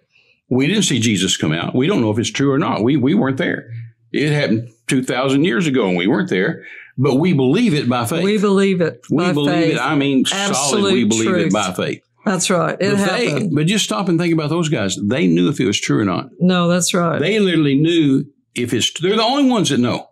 We 0.48 0.66
didn't 0.66 0.85
see 0.85 1.00
Jesus 1.00 1.37
come 1.37 1.52
out. 1.52 1.74
We 1.74 1.88
don't 1.88 2.00
know 2.00 2.11
if 2.12 2.18
it's 2.18 2.30
true 2.30 2.52
or 2.52 2.59
not. 2.59 2.85
We, 2.85 2.96
we 2.96 3.14
weren't 3.14 3.37
there. 3.37 3.68
It 4.16 4.33
happened 4.33 4.70
2,000 4.88 5.44
years 5.44 5.66
ago 5.66 5.88
and 5.88 5.96
we 5.96 6.07
weren't 6.07 6.31
there, 6.31 6.64
but 6.98 7.16
we 7.16 7.33
believe 7.33 7.74
it 7.74 7.88
by 7.88 8.07
faith. 8.07 8.24
We 8.24 8.38
believe 8.38 8.81
it. 8.81 9.05
We 9.11 9.33
believe 9.33 9.55
faith. 9.55 9.74
it. 9.74 9.81
I 9.81 9.94
mean, 9.94 10.24
Absolute 10.33 10.81
solid, 10.81 10.92
we 10.92 11.05
believe 11.05 11.29
truth. 11.29 11.46
it 11.46 11.52
by 11.52 11.72
faith. 11.72 12.02
That's 12.24 12.50
right. 12.50 12.76
It 12.81 12.90
but 12.90 12.98
happened. 12.98 13.50
They, 13.52 13.55
but 13.55 13.66
just 13.66 13.85
stop 13.85 14.09
and 14.09 14.18
think 14.18 14.33
about 14.33 14.50
those 14.50 14.68
guys. 14.68 14.96
They 15.00 15.29
knew 15.29 15.48
if 15.48 15.61
it 15.61 15.66
was 15.66 15.81
true 15.81 16.00
or 16.00 16.05
not. 16.05 16.31
No, 16.40 16.68
that's 16.68 16.92
right. 16.92 17.20
They 17.20 17.38
literally 17.38 17.76
knew 17.76 18.24
if 18.55 18.74
it's, 18.74 18.92
they're 19.00 19.16
the 19.16 19.22
only 19.22 19.48
ones 19.48 19.68
that 19.68 19.79
know. 19.79 20.09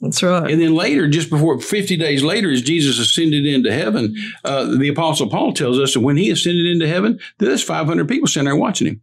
That's 0.00 0.22
right. 0.22 0.50
And 0.50 0.60
then 0.60 0.74
later, 0.74 1.08
just 1.08 1.30
before 1.30 1.60
50 1.60 1.96
days 1.96 2.22
later, 2.22 2.50
as 2.50 2.62
Jesus 2.62 2.98
ascended 2.98 3.46
into 3.46 3.72
heaven, 3.72 4.14
uh, 4.44 4.64
the 4.76 4.88
Apostle 4.88 5.30
Paul 5.30 5.52
tells 5.54 5.78
us 5.78 5.94
that 5.94 6.00
when 6.00 6.16
he 6.16 6.30
ascended 6.30 6.66
into 6.66 6.88
heaven, 6.88 7.20
there's 7.38 7.62
500 7.62 8.06
people 8.08 8.26
standing 8.26 8.52
there 8.52 8.60
watching 8.60 8.86
him. 8.88 9.02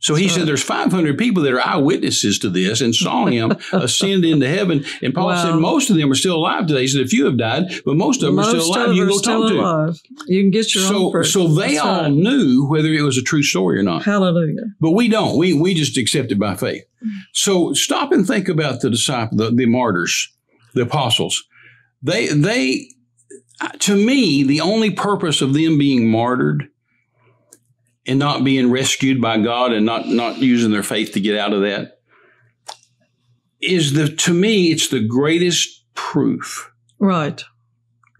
So 0.00 0.14
he 0.14 0.28
said 0.28 0.46
there's 0.46 0.62
500 0.62 1.18
people 1.18 1.42
that 1.42 1.52
are 1.52 1.66
eyewitnesses 1.66 2.38
to 2.40 2.50
this 2.50 2.80
and 2.80 2.94
saw 2.94 3.26
him 3.26 3.52
ascend 3.72 4.24
into 4.24 4.48
heaven. 4.48 4.84
And 5.02 5.12
Paul 5.12 5.28
wow. 5.28 5.42
said 5.42 5.54
most 5.56 5.90
of 5.90 5.96
them 5.96 6.10
are 6.10 6.14
still 6.14 6.36
alive 6.36 6.66
today. 6.66 6.82
He 6.82 6.88
said 6.88 7.02
a 7.02 7.08
few 7.08 7.24
have 7.24 7.36
died, 7.36 7.64
but 7.84 7.96
most 7.96 8.22
of 8.22 8.26
them 8.26 8.36
most 8.36 8.54
are 8.54 8.60
still 8.60 8.74
alive. 8.74 8.94
You 8.94 9.06
can 9.06 9.12
go 9.12 9.20
talk 9.20 9.48
to 9.48 9.56
them. 9.56 9.94
You 10.28 10.42
can 10.42 10.50
get 10.50 10.74
your 10.74 10.84
so, 10.84 11.16
own. 11.16 11.24
So 11.24 11.48
they 11.48 11.74
That's 11.74 11.80
all 11.80 12.02
right. 12.02 12.12
knew 12.12 12.66
whether 12.68 12.88
it 12.88 13.02
was 13.02 13.18
a 13.18 13.22
true 13.22 13.42
story 13.42 13.78
or 13.78 13.82
not. 13.82 14.04
Hallelujah. 14.04 14.66
But 14.80 14.92
we 14.92 15.08
don't. 15.08 15.36
We, 15.36 15.52
we 15.54 15.74
just 15.74 15.96
accept 15.96 16.30
it 16.30 16.38
by 16.38 16.54
faith. 16.54 16.84
So 17.32 17.72
stop 17.74 18.12
and 18.12 18.26
think 18.26 18.48
about 18.48 18.80
the 18.80 18.90
disciples, 18.90 19.38
the, 19.38 19.50
the 19.50 19.66
martyrs, 19.66 20.32
the 20.74 20.82
apostles. 20.82 21.44
They, 22.02 22.28
they, 22.28 22.88
to 23.80 23.96
me, 23.96 24.44
the 24.44 24.60
only 24.60 24.90
purpose 24.90 25.42
of 25.42 25.54
them 25.54 25.78
being 25.78 26.08
martyred 26.08 26.68
and 28.08 28.18
not 28.18 28.42
being 28.42 28.70
rescued 28.70 29.20
by 29.20 29.38
God 29.38 29.72
and 29.72 29.84
not 29.86 30.08
not 30.08 30.38
using 30.38 30.72
their 30.72 30.82
faith 30.82 31.12
to 31.12 31.20
get 31.20 31.38
out 31.38 31.52
of 31.52 31.60
that 31.60 32.00
is 33.60 33.92
the 33.92 34.08
to 34.08 34.32
me 34.32 34.72
it's 34.72 34.88
the 34.88 35.06
greatest 35.06 35.84
proof 35.94 36.72
right. 36.98 37.44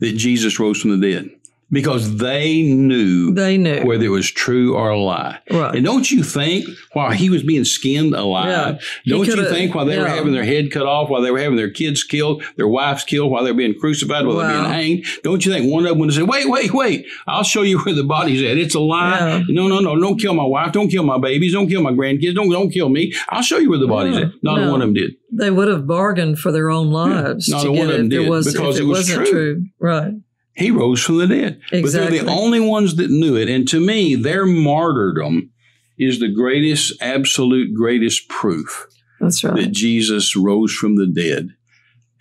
that 0.01 0.13
Jesus 0.13 0.61
rose 0.61 0.81
from 0.81 1.01
the 1.01 1.13
dead 1.13 1.31
because 1.71 2.17
they 2.17 2.63
knew 2.63 3.33
they 3.33 3.59
knew 3.59 3.83
whether 3.85 4.05
it 4.05 4.11
was 4.11 4.31
true 4.31 4.75
or 4.75 4.91
a 4.91 4.99
lie. 4.99 5.39
Right. 5.51 5.75
And 5.75 5.85
don't 5.85 6.11
you 6.11 6.23
think 6.23 6.67
while 6.93 7.11
he 7.11 7.29
was 7.29 7.43
being 7.43 7.65
skinned 7.65 8.15
alive, 8.15 8.81
yeah. 9.05 9.15
don't 9.15 9.27
you 9.27 9.49
think 9.49 9.75
while 9.75 9.85
they 9.85 9.97
yeah. 9.97 10.03
were 10.03 10.09
having 10.09 10.33
their 10.33 10.45
head 10.45 10.71
cut 10.71 10.87
off, 10.87 11.11
while 11.11 11.21
they 11.21 11.31
were 11.31 11.39
having 11.39 11.57
their 11.57 11.71
kids 11.71 12.03
killed, 12.03 12.43
their 12.57 12.69
wives 12.69 13.05
killed, 13.05 13.31
while 13.31 13.45
they 13.45 13.53
were 13.53 13.59
being 13.59 13.79
crucified, 13.79 14.27
while 14.27 14.37
wow. 14.37 14.49
they 14.49 14.57
were 14.57 14.63
being 14.63 14.73
hanged, 14.73 15.07
don't 15.23 15.45
you 15.45 15.53
think 15.53 15.71
one 15.71 15.85
of 15.85 15.91
them 15.91 15.99
would 15.99 16.09
have 16.09 16.15
said, 16.15 16.29
"Wait, 16.29 16.49
wait, 16.49 16.73
wait! 16.73 17.07
I'll 17.27 17.43
show 17.43 17.63
you 17.63 17.79
where 17.81 17.95
the 17.95 18.05
body's 18.05 18.43
at. 18.43 18.57
It's 18.57 18.75
a 18.75 18.81
lie. 18.81 19.19
Yeah. 19.19 19.43
No, 19.49 19.69
no, 19.69 19.81
no! 19.81 19.99
Don't 20.01 20.19
kill 20.19 20.35
my 20.35 20.45
wife. 20.45 20.73
Don't 20.73 20.89
kill 20.89 21.03
my 21.03 21.19
babies. 21.19 21.53
Don't 21.53 21.69
kill 21.69 21.83
my 21.83 21.93
grandkids. 21.93 22.35
Don't 22.35 22.51
don't 22.51 22.71
kill 22.71 22.89
me. 22.89 23.13
I'll 23.29 23.43
show 23.43 23.59
you 23.59 23.71
where 23.71 23.79
the 23.79 23.87
body's 23.87 24.17
at." 24.17 24.29
Not 24.43 24.61
no. 24.61 24.71
one 24.71 24.81
of 24.81 24.89
them 24.89 24.95
did. 24.95 25.13
They 25.31 25.51
would 25.51 25.69
have 25.69 25.87
bargained 25.87 26.39
for 26.39 26.51
their 26.51 26.71
own 26.71 26.91
lives. 26.91 27.49
Not 27.49 27.69
one 27.69 27.91
of 27.91 27.97
them 27.97 28.09
did 28.09 28.29
was, 28.29 28.51
because 28.51 28.79
it, 28.79 28.85
it 28.85 28.87
was 28.87 29.09
true. 29.09 29.27
true. 29.27 29.67
Right. 29.79 30.15
He 30.59 30.73
rose 30.73 31.05
from 31.05 31.19
the 31.19 31.29
dead. 31.29 31.61
Exactly. 31.71 31.83
But 31.83 31.93
they're 31.93 32.25
the 32.25 32.33
only 32.33 32.59
ones 32.59 32.97
that 32.97 33.11
knew 33.11 33.37
it. 33.37 33.49
And 33.49 33.67
to 33.69 33.79
me, 33.79 34.17
their 34.17 34.45
martyrdom 34.45 35.51
is 35.99 36.19
the 36.19 36.33
greatest, 36.33 37.01
absolute 37.01 37.73
greatest 37.75 38.29
proof 38.29 38.89
That's 39.21 39.45
right. 39.45 39.55
that 39.55 39.71
Jesus 39.71 40.35
rose 40.35 40.75
from 40.75 40.97
the 40.97 41.07
dead. 41.07 41.51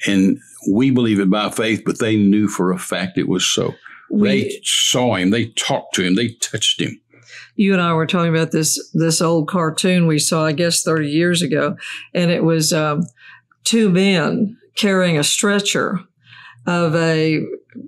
And 0.05 0.37
we 0.71 0.91
believe 0.91 1.19
it 1.19 1.31
by 1.31 1.49
faith, 1.49 1.81
but 1.83 1.97
they 1.97 2.15
knew 2.15 2.47
for 2.47 2.71
a 2.71 2.77
fact 2.77 3.17
it 3.17 3.27
was 3.27 3.43
so. 3.43 3.73
We, 4.11 4.27
they 4.27 4.59
saw 4.63 5.15
him, 5.15 5.31
they 5.31 5.47
talked 5.47 5.95
to 5.95 6.03
him, 6.03 6.13
they 6.13 6.29
touched 6.29 6.79
him. 6.79 7.01
You 7.55 7.73
and 7.73 7.81
I 7.81 7.93
were 7.93 8.05
talking 8.05 8.33
about 8.33 8.51
this 8.51 8.79
this 8.93 9.19
old 9.19 9.47
cartoon 9.47 10.05
we 10.05 10.19
saw, 10.19 10.45
I 10.45 10.51
guess, 10.51 10.83
thirty 10.83 11.09
years 11.09 11.41
ago, 11.41 11.75
and 12.13 12.29
it 12.29 12.43
was 12.43 12.71
um, 12.71 13.01
two 13.63 13.89
men 13.89 14.57
carrying 14.75 15.17
a 15.17 15.23
stretcher 15.23 15.99
of 16.67 16.95
a 16.95 17.43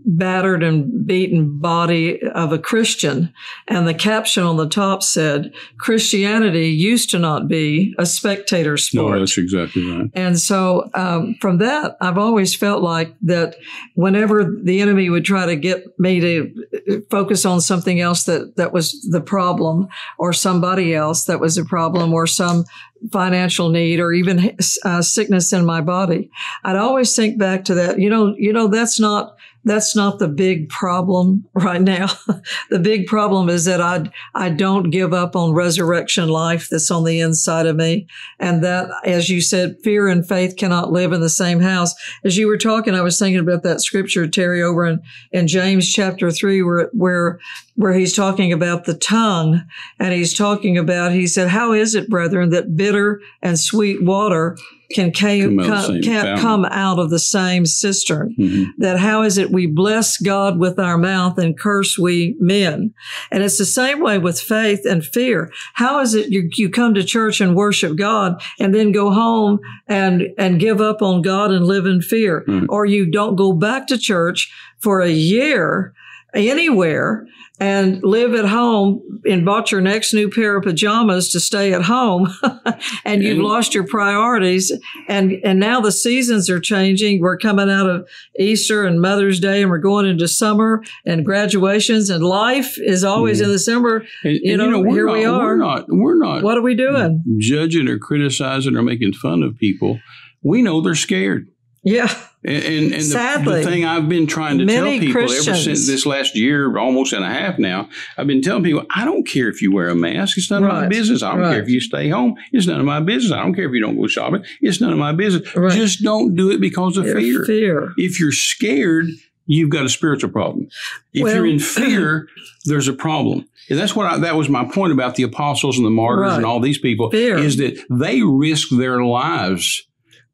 battered 0.05 0.63
and 0.63 1.05
beaten 1.05 1.59
body 1.59 2.21
of 2.21 2.51
a 2.51 2.59
Christian. 2.59 3.33
And 3.67 3.87
the 3.87 3.93
caption 3.93 4.43
on 4.43 4.57
the 4.57 4.67
top 4.67 5.03
said, 5.03 5.51
Christianity 5.77 6.69
used 6.69 7.09
to 7.11 7.19
not 7.19 7.47
be 7.47 7.93
a 7.97 8.05
spectator 8.05 8.77
sport. 8.77 9.13
No, 9.13 9.19
that's 9.19 9.37
exactly 9.37 9.89
right. 9.89 10.09
And 10.13 10.39
so 10.39 10.89
um, 10.93 11.35
from 11.41 11.57
that, 11.57 11.97
I've 12.01 12.17
always 12.17 12.55
felt 12.55 12.81
like 12.81 13.15
that 13.23 13.55
whenever 13.95 14.43
the 14.43 14.79
enemy 14.79 15.09
would 15.09 15.25
try 15.25 15.45
to 15.45 15.55
get 15.55 15.99
me 15.99 16.19
to 16.19 17.01
focus 17.09 17.45
on 17.45 17.61
something 17.61 17.99
else 17.99 18.23
that, 18.23 18.55
that 18.57 18.71
was 18.71 19.01
the 19.09 19.21
problem 19.21 19.87
or 20.17 20.33
somebody 20.33 20.95
else 20.95 21.25
that 21.25 21.39
was 21.39 21.57
a 21.57 21.65
problem 21.65 22.13
or 22.13 22.27
some 22.27 22.65
financial 23.11 23.69
need 23.69 23.99
or 23.99 24.11
even 24.11 24.55
uh, 24.83 25.01
sickness 25.01 25.53
in 25.53 25.65
my 25.65 25.81
body, 25.81 26.29
I'd 26.63 26.75
always 26.75 27.15
think 27.15 27.37
back 27.37 27.65
to 27.65 27.75
that. 27.75 27.99
You 27.99 28.09
know, 28.09 28.35
you 28.37 28.53
know, 28.53 28.67
that's 28.67 28.99
not 28.99 29.35
that's 29.65 29.95
not 29.95 30.19
the 30.19 30.27
big 30.27 30.69
problem 30.69 31.45
right 31.53 31.81
now. 31.81 32.07
the 32.69 32.79
big 32.79 33.07
problem 33.07 33.49
is 33.49 33.65
that 33.65 33.81
I 33.81 34.09
I 34.33 34.49
don't 34.49 34.89
give 34.89 35.13
up 35.13 35.35
on 35.35 35.53
resurrection 35.53 36.29
life 36.29 36.69
that's 36.69 36.89
on 36.89 37.03
the 37.03 37.19
inside 37.19 37.65
of 37.65 37.75
me, 37.75 38.07
and 38.39 38.63
that, 38.63 38.89
as 39.03 39.29
you 39.29 39.41
said, 39.41 39.77
fear 39.83 40.07
and 40.07 40.27
faith 40.27 40.55
cannot 40.55 40.91
live 40.91 41.11
in 41.11 41.21
the 41.21 41.29
same 41.29 41.59
house. 41.59 41.93
As 42.23 42.37
you 42.37 42.47
were 42.47 42.57
talking, 42.57 42.95
I 42.95 43.01
was 43.01 43.19
thinking 43.19 43.39
about 43.39 43.63
that 43.63 43.81
scripture, 43.81 44.27
Terry, 44.27 44.63
over 44.63 44.85
in, 44.85 45.01
in 45.31 45.47
James 45.47 45.91
chapter 45.91 46.31
three, 46.31 46.61
where 46.63 46.89
where 46.93 47.39
where 47.75 47.93
he's 47.93 48.15
talking 48.15 48.53
about 48.53 48.85
the 48.85 48.95
tongue, 48.95 49.63
and 49.99 50.13
he's 50.13 50.33
talking 50.33 50.77
about 50.77 51.11
he 51.11 51.27
said, 51.27 51.49
"How 51.49 51.73
is 51.73 51.95
it, 51.95 52.09
brethren, 52.09 52.49
that 52.51 52.77
bitter 52.77 53.21
and 53.41 53.59
sweet 53.59 54.01
water?" 54.01 54.57
Can 54.91 55.11
came, 55.11 55.59
come, 55.59 56.01
can't 56.01 56.39
come 56.39 56.65
out 56.65 56.97
of 56.97 57.09
the 57.09 57.19
same 57.19 57.65
cistern. 57.65 58.35
Mm-hmm. 58.37 58.71
That 58.79 58.97
how 58.99 59.21
is 59.21 59.37
it 59.37 59.51
we 59.51 59.67
bless 59.67 60.17
God 60.17 60.57
with 60.57 60.79
our 60.79 60.97
mouth 60.97 61.37
and 61.37 61.57
curse 61.57 61.97
we 61.97 62.35
men? 62.39 62.93
And 63.31 63.43
it's 63.43 63.57
the 63.57 63.65
same 63.65 64.01
way 64.01 64.17
with 64.17 64.39
faith 64.39 64.85
and 64.85 65.05
fear. 65.05 65.51
How 65.73 65.99
is 65.99 66.15
it 66.15 66.31
you, 66.31 66.49
you 66.55 66.69
come 66.69 66.93
to 66.95 67.03
church 67.03 67.39
and 67.39 67.55
worship 67.55 67.97
God 67.97 68.41
and 68.59 68.73
then 68.73 68.91
go 68.91 69.11
home 69.11 69.59
and, 69.87 70.23
and 70.37 70.59
give 70.59 70.81
up 70.81 71.01
on 71.01 71.21
God 71.21 71.51
and 71.51 71.65
live 71.65 71.85
in 71.85 72.01
fear? 72.01 72.43
Mm-hmm. 72.47 72.65
Or 72.69 72.85
you 72.85 73.09
don't 73.09 73.35
go 73.35 73.53
back 73.53 73.87
to 73.87 73.97
church 73.97 74.51
for 74.79 75.01
a 75.01 75.11
year 75.11 75.93
anywhere 76.33 77.25
and 77.59 78.01
live 78.03 78.33
at 78.33 78.45
home 78.45 79.01
and 79.25 79.45
bought 79.45 79.71
your 79.71 79.81
next 79.81 80.13
new 80.13 80.29
pair 80.29 80.55
of 80.55 80.63
pajamas 80.63 81.29
to 81.29 81.39
stay 81.39 81.73
at 81.73 81.81
home 81.81 82.33
and 83.05 83.21
you've 83.21 83.43
lost 83.43 83.73
your 83.73 83.85
priorities. 83.85 84.71
And 85.07 85.33
and 85.43 85.59
now 85.59 85.81
the 85.81 85.91
seasons 85.91 86.49
are 86.49 86.59
changing. 86.59 87.21
We're 87.21 87.37
coming 87.37 87.69
out 87.69 87.89
of 87.89 88.07
easter 88.39 88.85
and 88.85 89.01
mother's 89.01 89.39
day 89.39 89.61
and 89.61 89.69
we're 89.69 89.79
going 89.79 90.05
into 90.05 90.27
summer 90.27 90.83
and 91.05 91.25
graduations 91.25 92.09
and 92.09 92.23
life 92.23 92.77
is 92.77 93.03
always 93.03 93.41
mm. 93.41 93.45
in 93.45 93.49
December. 93.49 94.05
and, 94.23 94.39
you, 94.41 94.55
know, 94.55 94.65
you 94.65 94.83
know 94.83 94.91
here 94.91 95.07
not, 95.07 95.13
we 95.13 95.25
are. 95.25 95.39
we're 95.39 95.57
not 95.57 95.85
we're 95.89 96.17
not 96.17 96.43
what 96.43 96.57
are 96.57 96.61
we 96.61 96.75
doing? 96.75 97.23
judging 97.39 97.87
or 97.87 97.99
criticizing 97.99 98.75
or 98.75 98.83
making 98.83 99.13
fun 99.13 99.43
of 99.43 99.57
people. 99.57 99.99
We 100.41 100.61
know 100.61 100.81
they're 100.81 100.95
scared. 100.95 101.47
Yeah 101.83 102.13
and, 102.41 102.63
and, 102.63 102.93
and 102.93 103.03
the, 103.03 103.41
the, 103.45 103.63
thing 103.63 103.83
I've 103.83 104.07
been 104.07 104.25
trying 104.25 104.59
to 104.59 104.65
tell 104.65 104.85
people 104.85 105.11
Christians. 105.11 105.47
ever 105.47 105.57
since 105.57 105.87
this 105.87 106.05
last 106.05 106.37
year, 106.37 106.77
almost 106.77 107.11
and 107.11 107.25
a 107.25 107.29
half 107.29 107.59
now, 107.59 107.89
I've 108.17 108.27
been 108.27 108.41
telling 108.41 108.63
people, 108.63 108.85
I 108.95 109.03
don't 109.03 109.27
care 109.27 109.49
if 109.49 109.61
you 109.61 109.73
wear 109.73 109.89
a 109.89 109.95
mask. 109.95 110.37
It's 110.37 110.49
none 110.49 110.63
right. 110.63 110.75
of 110.75 110.83
my 110.83 110.87
business. 110.87 111.21
I 111.21 111.31
don't 111.31 111.41
right. 111.41 111.51
care 111.51 111.61
if 111.61 111.67
you 111.67 111.81
stay 111.81 112.07
home. 112.07 112.35
It's 112.53 112.65
none 112.65 112.79
of 112.79 112.85
my 112.85 113.01
business. 113.01 113.33
I 113.33 113.41
don't 113.41 113.53
care 113.53 113.65
if 113.65 113.73
you 113.73 113.81
don't 113.81 113.99
go 113.99 114.07
shopping. 114.07 114.45
It's 114.61 114.79
none 114.79 114.93
of 114.93 114.97
my 114.97 115.11
business. 115.11 115.53
Right. 115.53 115.73
Just 115.73 116.01
don't 116.01 116.35
do 116.35 116.49
it 116.49 116.61
because 116.61 116.95
of 116.95 117.05
fear. 117.05 117.43
fear. 117.43 117.91
If 117.97 118.21
you're 118.21 118.31
scared, 118.31 119.07
you've 119.45 119.69
got 119.69 119.83
a 119.83 119.89
spiritual 119.89 120.29
problem. 120.29 120.69
If 121.13 121.23
well, 121.23 121.35
you're 121.35 121.47
in 121.47 121.59
fear, 121.59 122.29
there's 122.63 122.87
a 122.87 122.93
problem. 122.93 123.49
And 123.69 123.77
that's 123.77 123.95
what 123.95 124.05
I, 124.05 124.17
that 124.19 124.35
was 124.35 124.47
my 124.47 124.63
point 124.63 124.93
about 124.93 125.15
the 125.15 125.23
apostles 125.23 125.77
and 125.77 125.85
the 125.85 125.91
martyrs 125.91 126.33
and 126.33 126.45
all 126.45 126.59
these 126.59 126.79
people 126.79 127.11
fear. 127.11 127.37
is 127.37 127.57
that 127.57 127.77
they 127.89 128.21
risk 128.21 128.69
their 128.71 129.03
lives 129.03 129.83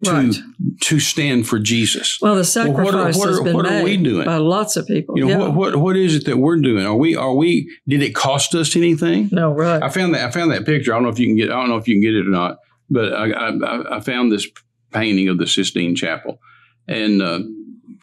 to 0.03 0.11
right. 0.11 0.35
to 0.81 0.99
stand 0.99 1.47
for 1.47 1.57
Jesus. 1.59 2.19
Well, 2.21 2.35
the 2.35 2.43
sacrifice 2.43 2.85
well, 2.85 3.03
what, 3.03 3.15
what, 3.17 3.29
has 3.29 3.39
been 3.39 3.55
what 3.55 3.65
made 3.65 3.81
are 3.81 3.83
we 3.83 3.97
doing? 3.97 4.25
by 4.25 4.37
lots 4.37 4.75
of 4.75 4.85
people. 4.87 5.17
You 5.17 5.25
know, 5.25 5.29
yeah. 5.29 5.37
what, 5.37 5.53
what 5.53 5.75
what 5.77 5.97
is 5.97 6.15
it 6.15 6.25
that 6.25 6.37
we're 6.37 6.59
doing? 6.59 6.85
Are 6.85 6.95
we 6.95 7.15
are 7.15 7.33
we? 7.33 7.73
Did 7.87 8.01
it 8.01 8.13
cost 8.13 8.53
us 8.55 8.75
anything? 8.75 9.29
No, 9.31 9.51
right. 9.51 9.81
I 9.81 9.89
found 9.89 10.13
that 10.13 10.25
I 10.25 10.31
found 10.31 10.51
that 10.51 10.65
picture. 10.65 10.93
I 10.93 10.97
don't 10.97 11.03
know 11.03 11.09
if 11.09 11.19
you 11.19 11.27
can 11.27 11.37
get. 11.37 11.51
I 11.51 11.55
don't 11.55 11.69
know 11.69 11.77
if 11.77 11.87
you 11.87 11.95
can 11.95 12.01
get 12.01 12.13
it 12.13 12.27
or 12.27 12.31
not. 12.31 12.57
But 12.89 13.13
I 13.13 13.31
I, 13.31 13.97
I 13.97 13.99
found 14.01 14.31
this 14.31 14.47
painting 14.91 15.29
of 15.29 15.37
the 15.37 15.47
Sistine 15.47 15.95
Chapel, 15.95 16.39
and 16.87 17.21
uh, 17.21 17.39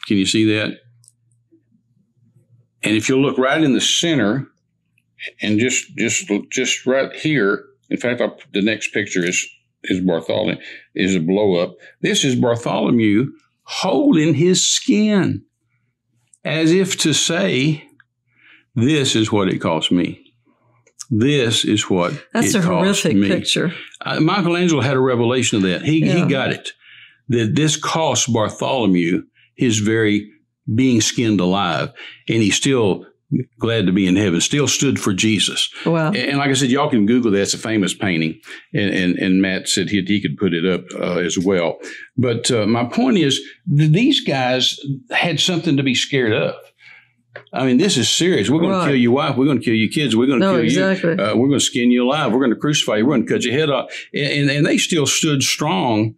can 0.07 0.17
you 0.17 0.25
see 0.25 0.55
that? 0.55 0.79
And 2.85 2.97
if 2.97 3.07
you 3.07 3.19
look 3.19 3.37
right 3.37 3.63
in 3.63 3.73
the 3.73 3.81
center, 3.81 4.47
and 5.41 5.59
just 5.59 5.95
just 5.95 6.29
just 6.51 6.85
right 6.85 7.13
here. 7.13 7.65
In 7.89 7.97
fact, 7.97 8.21
I'll, 8.21 8.37
the 8.53 8.61
next 8.61 8.93
picture 8.93 9.23
is 9.23 9.47
is 9.85 9.99
Bartholomew, 10.01 10.57
is 10.95 11.15
a 11.15 11.19
blow 11.19 11.55
up. 11.55 11.75
This 12.01 12.23
is 12.23 12.35
Bartholomew 12.35 13.31
holding 13.63 14.33
his 14.33 14.67
skin 14.67 15.43
as 16.43 16.71
if 16.71 16.97
to 16.99 17.13
say, 17.13 17.87
This 18.75 19.15
is 19.15 19.31
what 19.31 19.49
it 19.49 19.59
cost 19.59 19.91
me. 19.91 20.19
This 21.09 21.63
is 21.63 21.89
what 21.89 22.13
That's 22.33 22.55
a 22.55 22.61
horrific 22.61 23.15
me. 23.15 23.27
picture. 23.27 23.73
Uh, 24.01 24.19
Michelangelo 24.19 24.81
had 24.81 24.95
a 24.95 24.99
revelation 24.99 25.57
of 25.57 25.63
that. 25.63 25.83
He, 25.83 26.05
yeah. 26.05 26.13
he 26.13 26.25
got 26.25 26.51
it. 26.51 26.71
That 27.29 27.55
this 27.55 27.77
cost 27.77 28.31
Bartholomew 28.33 29.23
his 29.55 29.79
very 29.79 30.31
being 30.73 31.01
skinned 31.01 31.39
alive. 31.39 31.91
And 32.27 32.41
he 32.41 32.51
still 32.51 33.05
glad 33.59 33.85
to 33.85 33.91
be 33.91 34.07
in 34.07 34.15
heaven, 34.15 34.41
still 34.41 34.67
stood 34.67 34.99
for 34.99 35.13
Jesus. 35.13 35.69
Wow. 35.85 36.11
And, 36.11 36.37
like 36.37 36.49
I 36.49 36.53
said, 36.53 36.69
y'all 36.69 36.89
can 36.89 37.05
Google 37.05 37.31
that. 37.31 37.41
It's 37.41 37.53
a 37.53 37.57
famous 37.57 37.93
painting. 37.93 38.39
And, 38.73 38.93
and, 38.93 39.15
and 39.17 39.41
Matt 39.41 39.67
said 39.67 39.89
he, 39.89 40.01
he 40.05 40.21
could 40.21 40.37
put 40.37 40.53
it 40.53 40.65
up 40.65 40.85
uh, 40.95 41.19
as 41.19 41.37
well. 41.37 41.77
But 42.17 42.51
uh, 42.51 42.65
my 42.65 42.85
point 42.85 43.17
is, 43.17 43.41
these 43.65 44.23
guys 44.25 44.79
had 45.11 45.39
something 45.39 45.77
to 45.77 45.83
be 45.83 45.95
scared 45.95 46.33
of. 46.33 46.55
I 47.51 47.65
mean, 47.65 47.77
this 47.77 47.97
is 47.97 48.09
serious. 48.09 48.49
We're 48.49 48.59
going 48.59 48.71
right. 48.71 48.85
to 48.85 48.91
kill 48.91 48.95
your 48.95 49.13
wife. 49.13 49.37
We're 49.37 49.45
going 49.45 49.59
to 49.59 49.63
kill 49.63 49.73
your 49.73 49.89
kids. 49.89 50.15
We're 50.15 50.27
going 50.27 50.39
to 50.39 50.45
no, 50.45 50.53
kill 50.53 50.63
exactly. 50.63 51.11
you. 51.11 51.23
Uh, 51.23 51.35
we're 51.35 51.47
going 51.47 51.59
to 51.59 51.65
skin 51.65 51.89
you 51.89 52.03
alive. 52.03 52.31
We're 52.31 52.39
going 52.39 52.53
to 52.53 52.59
crucify 52.59 52.97
you. 52.97 53.05
We're 53.05 53.15
going 53.15 53.25
to 53.25 53.33
cut 53.33 53.43
your 53.43 53.53
head 53.53 53.69
off. 53.69 53.91
And, 54.13 54.25
and, 54.25 54.49
and 54.51 54.65
they 54.65 54.77
still 54.77 55.07
stood 55.07 55.41
strong 55.41 56.15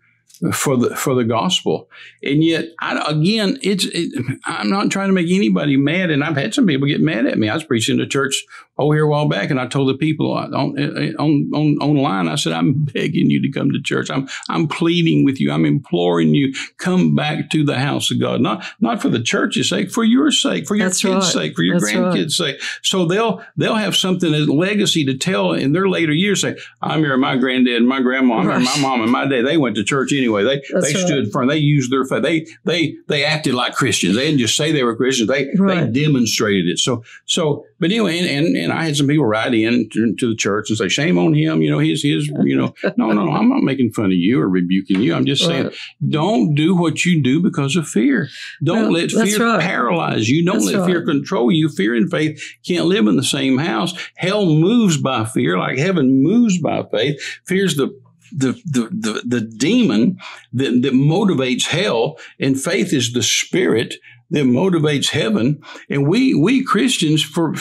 for 0.54 0.78
the 0.78 0.96
for 0.96 1.16
the 1.16 1.24
gospel. 1.24 1.90
And 2.24 2.44
yet, 2.44 2.66
I, 2.80 3.12
again, 3.12 3.58
it's 3.62 3.86
it, 3.86 4.12
I'm 4.46 4.70
not 4.70 4.92
trying 4.92 5.10
to 5.10 5.14
make 5.14 5.32
anybody 5.32 5.78
mad. 5.78 6.12
And 6.12 6.24
I've 6.24 6.38
had 6.38 6.54
some 6.54 6.68
people 6.68 6.88
get 6.88 7.02
mad 7.02 7.26
at 7.26 7.38
me. 7.38 7.50
I 7.50 7.54
was 7.54 7.64
preaching 7.64 7.98
to 7.98 8.08
church 8.08 8.46
oh 8.78 8.92
here 8.92 9.06
a 9.06 9.10
while 9.10 9.28
back, 9.28 9.50
and 9.50 9.60
I 9.60 9.68
told 9.68 9.90
the 9.90 9.98
people 9.98 10.36
uh, 10.36 10.48
on 10.50 10.78
eh, 10.78 11.08
eh, 11.08 11.12
on 11.18 11.50
on 11.54 11.78
online. 11.78 12.28
I 12.28 12.36
said, 12.36 12.54
I'm 12.54 12.74
begging 12.74 13.30
you 13.30 13.42
to 13.42 13.50
come 13.50 13.72
to 13.72 13.82
church. 13.82 14.10
I'm 14.10 14.28
I'm 14.50 14.68
pleading 14.68 15.26
with 15.26 15.40
you. 15.40 15.52
I'm 15.52 15.66
imploring 15.66 16.36
you, 16.36 16.54
come 16.78 17.16
back 17.16 17.50
to 17.52 17.64
the 17.64 17.80
house 17.80 18.12
of 18.12 18.20
God. 18.20 18.42
Not 18.42 18.66
not 18.80 19.02
for 19.02 19.10
the 19.10 19.22
church's 19.22 19.70
sake, 19.70 19.92
for 19.92 20.04
your 20.04 20.32
sake, 20.32 20.68
for 20.68 20.76
your 20.76 20.88
That's 20.88 21.02
kids' 21.02 21.14
right. 21.14 21.24
sake, 21.34 21.56
for 21.56 21.64
your 21.64 21.80
That's 21.80 21.92
grandkids' 21.92 22.40
right. 22.40 22.58
sake. 22.60 22.62
So 22.82 23.06
they'll 23.06 23.44
they'll 23.56 23.76
have 23.76 23.96
something 23.96 24.34
as 24.34 24.50
legacy 24.50 25.06
to 25.06 25.18
tell 25.18 25.54
in 25.54 25.74
their 25.74 25.88
later 25.88 26.14
years. 26.14 26.42
Say, 26.42 26.58
I'm 26.82 27.00
here. 27.00 27.18
My 27.18 27.38
granddad, 27.38 27.84
my 27.84 28.02
grandma, 28.02 28.42
right. 28.42 28.62
my 28.62 28.78
mom, 28.80 29.02
and 29.02 29.12
my 29.12 29.28
dad. 29.28 29.46
They 29.46 29.58
went 29.58 29.76
to 29.78 29.84
church 29.84 30.12
anyway. 30.14 30.44
They 30.44 30.62
That's 30.74 30.94
they 30.94 31.00
stood 31.00 31.32
firm. 31.32 31.48
They 31.48 31.58
used 31.58 31.92
their 31.92 32.06
faith. 32.06 32.24
They 32.24 32.48
they 32.66 32.96
they 33.08 33.24
acted 33.24 33.54
like 33.54 33.74
Christians. 33.76 34.16
They 34.16 34.26
didn't 34.26 34.40
just 34.40 34.58
say 34.58 34.72
they 34.72 34.84
were 34.84 34.96
Christians. 34.96 35.30
They 35.30 35.46
they 35.46 35.88
demonstrated 35.88 36.68
it. 36.68 36.80
So 36.80 37.04
so. 37.26 37.66
But 37.80 37.92
anyway, 37.92 38.20
and, 38.20 38.28
and 38.28 38.56
and 38.56 38.72
I 38.72 38.86
had 38.86 38.96
some 38.96 39.08
people 39.08 39.26
write 39.26 39.54
in 39.54 39.90
to, 39.90 40.16
to, 40.16 40.30
the 40.30 40.36
church 40.36 40.70
and 40.70 40.78
say, 40.78 40.88
"Shame 40.88 41.18
on 41.18 41.34
him." 41.34 41.62
You 41.62 41.72
know, 41.72 41.80
he's 41.80 42.04
his. 42.04 42.28
You 42.28 42.56
know, 42.56 42.74
no, 42.98 43.12
no, 43.12 43.26
no. 43.26 43.32
I'm 43.32 43.50
not 43.50 43.64
making 43.64 43.92
fun 43.92 44.06
of 44.06 44.14
you 44.14 44.40
or 44.40 44.48
rebuking 44.48 45.02
you. 45.02 45.14
I'm 45.14 45.26
just 45.26 45.44
saying, 45.44 45.72
don't 46.08 46.56
do 46.56 46.76
what 46.76 47.04
you 47.04 47.22
do 47.22 47.42
because 47.42 47.76
of 47.76 47.88
fear. 47.88 48.30
Don't 48.64 48.94
let 48.94 49.12
fear 49.12 49.46
right. 49.46 49.62
paralyze 49.62 50.30
you. 50.30 50.46
Don't 50.46 50.60
that's 50.60 50.68
let 50.68 50.80
right. 50.80 50.88
fear 50.88 51.06
control 51.06 51.52
you. 51.52 51.70
Fear 51.70 51.96
and 51.96 52.10
faith 52.10 52.42
can't 52.66 52.86
live 52.86 53.08
in 53.08 53.18
the 53.18 53.24
same 53.24 53.58
house. 53.58 53.94
Hell 54.16 54.46
moves 54.46 54.98
by 54.98 55.26
fear, 55.26 55.58
like 55.58 55.78
heaven 55.78 56.24
moves 56.24 56.60
by 56.60 56.84
faith. 56.92 57.22
Fear's 57.46 57.76
the 57.76 58.00
the, 58.32 58.54
the, 58.66 58.90
the, 58.92 59.22
the 59.26 59.42
demon 59.42 60.18
that, 60.54 60.82
that 60.82 60.94
motivates 60.94 61.68
hell, 61.68 62.18
and 62.40 62.60
faith 62.60 62.92
is 62.92 63.14
the 63.14 63.24
spirit 63.24 63.96
that 64.32 64.46
motivates 64.46 65.10
heaven. 65.10 65.62
And 65.90 66.08
we, 66.08 66.34
we 66.34 66.64
Christians, 66.64 67.24
for 67.24 67.56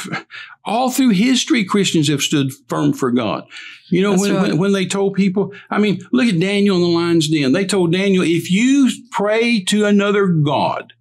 all 0.65 0.91
through 0.91 1.11
history, 1.11 1.65
Christians 1.65 2.09
have 2.09 2.23
stood 2.23 2.53
firm 2.69 2.93
for 2.93 3.11
God. 3.11 3.45
You 3.91 4.03
know, 4.03 4.17
when, 4.17 4.35
right. 4.35 4.43
when, 4.43 4.59
when, 4.59 4.73
they 4.73 4.87
told 4.87 5.15
people, 5.15 5.53
I 5.71 5.79
mean, 5.79 6.01
look 6.13 6.27
at 6.27 6.41
Daniel 6.41 6.77
in 6.77 6.83
the 6.83 6.89
lion's 6.89 7.29
den. 7.29 7.53
They 7.53 7.67
told 7.67 7.93
Daniel, 7.93 8.25
if 8.25 8.51
you 8.51 8.91
pray 9.11 9.61
to 9.65 9.85
another 9.85 10.27
God, 10.27 10.95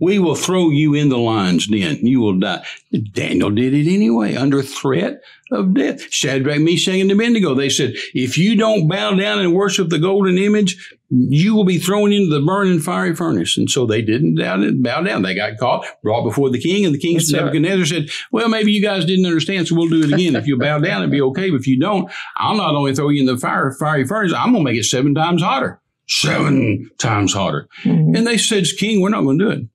We 0.00 0.18
will 0.18 0.34
throw 0.34 0.70
you 0.70 0.94
in 0.94 1.08
the 1.08 1.18
lion's 1.18 1.66
den. 1.66 2.04
You 2.04 2.20
will 2.20 2.38
die. 2.38 2.64
Daniel 3.12 3.50
did 3.50 3.74
it 3.74 3.92
anyway, 3.92 4.34
under 4.34 4.62
threat 4.62 5.20
of 5.52 5.74
death. 5.74 6.12
Shadrach, 6.12 6.60
Meshach, 6.60 6.94
and 6.94 7.10
Abednego. 7.10 7.54
They 7.54 7.68
said, 7.68 7.94
if 8.14 8.38
you 8.38 8.56
don't 8.56 8.88
bow 8.88 9.14
down 9.14 9.40
and 9.40 9.54
worship 9.54 9.90
the 9.90 9.98
golden 9.98 10.38
image, 10.38 10.96
you 11.10 11.54
will 11.54 11.64
be 11.64 11.78
thrown 11.78 12.12
into 12.12 12.30
the 12.30 12.44
burning 12.44 12.80
fiery 12.80 13.14
furnace. 13.14 13.56
And 13.58 13.68
so 13.68 13.84
they 13.84 14.00
didn't 14.00 14.36
bow 14.82 15.02
down. 15.02 15.22
They 15.22 15.34
got 15.34 15.58
caught, 15.58 15.84
brought 16.02 16.24
before 16.24 16.50
the 16.50 16.60
king, 16.60 16.86
and 16.86 16.94
the 16.94 16.98
king 16.98 17.18
Nebuchadnezzar 17.30 17.84
said, 17.86 18.08
well, 18.32 18.48
maybe 18.48 18.72
you 18.72 18.82
guys 18.82 19.04
didn't 19.04 19.26
understand, 19.26 19.68
so 19.68 19.74
we'll 19.74 19.88
do 19.88 20.02
it 20.02 20.12
again. 20.12 20.36
if 20.36 20.46
you 20.46 20.56
bow 20.56 20.78
down, 20.78 21.02
it'll 21.02 21.12
be 21.12 21.22
okay. 21.22 21.50
But 21.50 21.60
if 21.60 21.66
you 21.66 21.78
don't, 21.78 22.10
I'll 22.36 22.56
not 22.56 22.74
only 22.74 22.94
throw 22.94 23.10
you 23.10 23.20
in 23.20 23.26
the 23.26 23.36
fire, 23.36 23.72
fiery 23.72 24.06
furnace, 24.06 24.32
I'm 24.32 24.52
going 24.52 24.64
to 24.64 24.70
make 24.70 24.78
it 24.78 24.84
seven 24.84 25.14
times 25.14 25.42
hotter 25.42 25.80
seven 26.10 26.90
times 26.98 27.32
hotter. 27.32 27.68
Mm-hmm. 27.84 28.16
And 28.16 28.26
they 28.26 28.36
said, 28.36 28.66
King, 28.78 29.00
we're 29.00 29.10
not 29.10 29.22
going 29.22 29.38
to 29.38 29.44
do 29.44 29.50
it. 29.50 29.68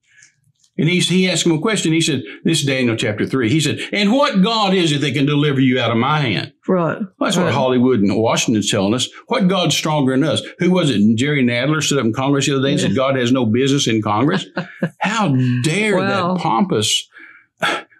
And 0.77 0.89
he, 0.89 0.99
he 0.99 1.29
asked 1.29 1.45
him 1.45 1.53
a 1.53 1.59
question. 1.59 1.93
He 1.93 2.01
said, 2.01 2.23
This 2.43 2.59
is 2.59 2.65
Daniel 2.65 2.97
chapter 2.97 3.25
3. 3.25 3.49
He 3.49 3.61
said, 3.61 3.79
And 3.93 4.11
what 4.11 4.43
God 4.43 4.73
is 4.73 4.91
it 4.91 5.01
that 5.01 5.13
can 5.13 5.25
deliver 5.25 5.61
you 5.61 5.79
out 5.79 5.91
of 5.91 5.97
my 5.97 6.19
hand? 6.19 6.53
Right. 6.67 6.99
Well, 6.99 7.09
that's 7.19 7.37
right. 7.37 7.45
what 7.45 7.53
Hollywood 7.53 8.01
and 8.01 8.15
Washington's 8.15 8.69
telling 8.69 8.93
us. 8.93 9.07
What 9.27 9.47
God's 9.47 9.75
stronger 9.75 10.13
than 10.13 10.25
us? 10.25 10.41
Who 10.59 10.71
was 10.71 10.89
it? 10.89 11.15
Jerry 11.15 11.43
Nadler 11.43 11.81
stood 11.81 11.99
up 11.99 12.05
in 12.05 12.13
Congress 12.13 12.45
the 12.45 12.55
other 12.55 12.63
day 12.63 12.73
and 12.73 12.81
said, 12.81 12.95
God 12.95 13.15
has 13.15 13.31
no 13.31 13.45
business 13.45 13.87
in 13.87 14.01
Congress. 14.01 14.45
How 14.99 15.29
dare 15.63 16.01
that 16.01 16.39
pompous 16.39 17.07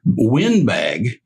windbag 0.05 1.21